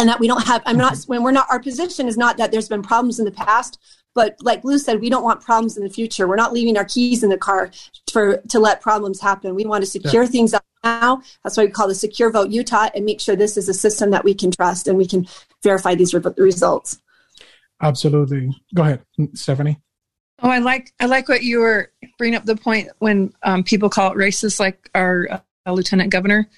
And 0.00 0.08
that 0.08 0.20
we 0.20 0.28
don't 0.28 0.46
have 0.46 0.62
i'm 0.64 0.76
not 0.76 0.96
when 1.08 1.24
we're 1.24 1.32
not 1.32 1.48
our 1.50 1.58
position 1.58 2.06
is 2.06 2.16
not 2.16 2.36
that 2.36 2.52
there's 2.52 2.68
been 2.68 2.82
problems 2.82 3.18
in 3.18 3.24
the 3.24 3.32
past 3.32 3.80
but 4.18 4.36
like 4.42 4.64
lou 4.64 4.78
said 4.78 5.00
we 5.00 5.10
don't 5.10 5.22
want 5.22 5.40
problems 5.40 5.76
in 5.76 5.84
the 5.84 5.90
future. 5.90 6.26
We're 6.26 6.34
not 6.34 6.52
leaving 6.52 6.76
our 6.76 6.84
keys 6.84 7.22
in 7.22 7.30
the 7.30 7.38
car 7.38 7.70
for 8.10 8.38
to 8.48 8.58
let 8.58 8.80
problems 8.80 9.20
happen. 9.20 9.54
We 9.54 9.64
want 9.64 9.84
to 9.84 9.90
secure 9.90 10.24
yeah. 10.24 10.28
things 10.28 10.54
up 10.54 10.64
now. 10.82 11.22
That's 11.44 11.56
why 11.56 11.66
we 11.66 11.70
call 11.70 11.86
the 11.86 11.94
secure 11.94 12.28
vote 12.30 12.50
utah 12.50 12.88
and 12.96 13.04
make 13.04 13.20
sure 13.20 13.36
this 13.36 13.56
is 13.56 13.68
a 13.68 13.74
system 13.74 14.10
that 14.10 14.24
we 14.24 14.34
can 14.34 14.50
trust 14.50 14.88
and 14.88 14.98
we 14.98 15.06
can 15.06 15.28
verify 15.62 15.94
these 15.94 16.14
re- 16.14 16.22
results. 16.36 17.00
Absolutely. 17.80 18.50
Go 18.74 18.82
ahead 18.82 19.02
stephanie. 19.34 19.78
Oh 20.42 20.50
i 20.50 20.58
like 20.58 20.92
i 20.98 21.06
like 21.06 21.28
what 21.28 21.44
you 21.44 21.60
were 21.60 21.92
bringing 22.16 22.36
up 22.36 22.44
the 22.44 22.56
point 22.56 22.88
when 22.98 23.32
um, 23.44 23.62
people 23.62 23.88
call 23.88 24.10
it 24.10 24.16
racist 24.16 24.58
like 24.58 24.90
our 24.96 25.28
uh, 25.30 25.72
lieutenant 25.72 26.10
governor 26.10 26.48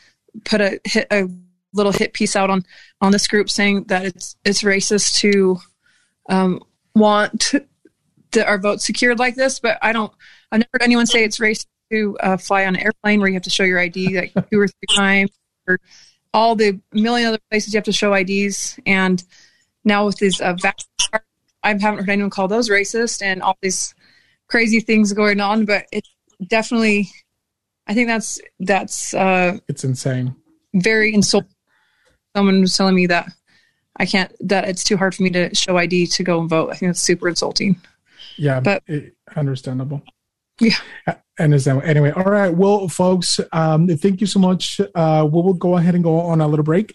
put 0.45 0.61
a 0.61 0.81
hit 0.85 1.07
a 1.11 1.29
little 1.73 1.93
hit 1.93 2.13
piece 2.13 2.37
out 2.37 2.51
on 2.51 2.65
on 3.01 3.13
this 3.13 3.27
group 3.27 3.51
saying 3.51 3.85
that 3.85 4.05
it's 4.05 4.37
it's 4.45 4.63
racist 4.63 5.19
to 5.21 5.59
um, 6.29 6.63
want 6.95 7.53
the, 8.33 8.47
our 8.47 8.59
vote 8.59 8.81
secured 8.81 9.19
like 9.19 9.35
this. 9.35 9.61
But 9.61 9.79
I 9.83 9.93
don't. 9.93 10.13
I've 10.53 10.61
never 10.61 10.71
heard 10.75 10.83
anyone 10.83 11.07
say 11.07 11.25
it's 11.25 11.39
racist 11.39 11.67
to 11.93 12.17
uh, 12.21 12.37
fly 12.37 12.67
on 12.67 12.77
an 12.77 12.83
airplane 12.83 13.21
where 13.21 13.29
you 13.29 13.35
have 13.35 13.43
to 13.43 13.51
show 13.51 13.65
your 13.65 13.79
ID 13.79 14.17
like 14.17 14.33
two 14.51 14.61
or 14.61 14.69
three 14.69 14.97
times, 14.97 15.31
or 15.67 15.79
all 16.33 16.55
the 16.55 16.81
million 16.93 17.29
other 17.29 17.39
places 17.51 17.73
you 17.73 17.79
have 17.79 17.85
to 17.85 17.93
show 17.93 18.15
IDs. 18.15 18.79
And 18.87 19.23
now 19.85 20.07
with 20.07 20.17
these 20.17 20.41
uh, 20.41 20.55
vaccine 20.55 20.89
cards, 21.11 21.25
I 21.63 21.69
haven't 21.71 22.01
heard 22.01 22.11
anyone 22.11 22.31
call 22.31 22.49
those 22.49 22.71
racist 22.71 23.23
and 23.23 23.43
all 23.43 23.59
these 23.63 23.95
crazy 24.49 24.81
things 24.81 25.13
going 25.13 25.41
on. 25.41 25.65
But 25.65 25.87
it's 25.93 26.11
definitely 26.47 27.11
I 27.91 27.95
think 27.95 28.07
that's 28.07 28.41
that's 28.61 29.15
uh, 29.15 29.59
it's 29.67 29.83
insane. 29.83 30.37
Very 30.75 31.13
insulting. 31.13 31.51
Someone 32.37 32.61
was 32.61 32.77
telling 32.77 32.95
me 32.95 33.07
that 33.07 33.29
I 33.97 34.07
can't 34.07 34.33
that 34.49 34.69
it's 34.69 34.85
too 34.85 34.97
hard 34.97 35.13
for 35.13 35.25
me 35.25 35.31
to 35.31 35.53
show 35.57 35.77
ID 35.77 36.07
to 36.07 36.23
go 36.23 36.41
and 36.41 36.49
vote. 36.49 36.71
I 36.71 36.77
think 36.77 36.91
that's 36.91 37.03
super 37.03 37.29
insulting. 37.29 37.81
Yeah, 38.37 38.61
but 38.61 38.85
it, 38.87 39.17
understandable. 39.35 40.03
Yeah. 40.61 40.77
Understand. 41.41 41.83
Anyway, 41.83 42.13
all 42.13 42.25
right. 42.25 42.55
Well, 42.55 42.87
folks, 42.87 43.41
um, 43.53 43.89
thank 43.89 44.21
you 44.21 44.27
so 44.27 44.39
much. 44.39 44.81
Uh, 44.95 45.27
we 45.29 45.43
will 45.43 45.55
go 45.55 45.77
ahead 45.77 45.97
and 45.97 46.05
go 46.05 46.21
on 46.21 46.41
a 46.41 46.47
little 46.47 46.63
break. 46.63 46.95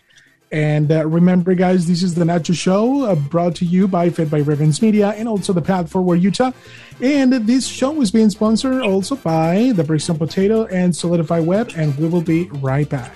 And 0.55 0.89
uh, 0.89 1.05
remember, 1.05 1.53
guys, 1.53 1.85
this 1.85 2.01
is 2.01 2.15
the 2.15 2.23
Nacho 2.23 2.55
Show 2.55 3.03
uh, 3.03 3.15
brought 3.15 3.55
to 3.55 3.65
you 3.65 3.89
by 3.89 4.09
Fed 4.09 4.31
by 4.31 4.37
Ravens 4.37 4.81
Media 4.81 5.09
and 5.09 5.27
also 5.27 5.51
the 5.51 5.61
Path 5.61 5.91
Forward 5.91 6.23
Utah. 6.23 6.53
And 7.01 7.33
this 7.33 7.67
show 7.67 7.99
is 7.99 8.09
being 8.09 8.29
sponsored 8.29 8.81
also 8.81 9.17
by 9.17 9.73
the 9.75 9.83
Brixton 9.83 10.17
Potato 10.17 10.63
and 10.67 10.95
Solidify 10.95 11.41
Web. 11.41 11.73
And 11.75 11.93
we 11.97 12.07
will 12.07 12.21
be 12.21 12.45
right 12.45 12.89
back. 12.89 13.13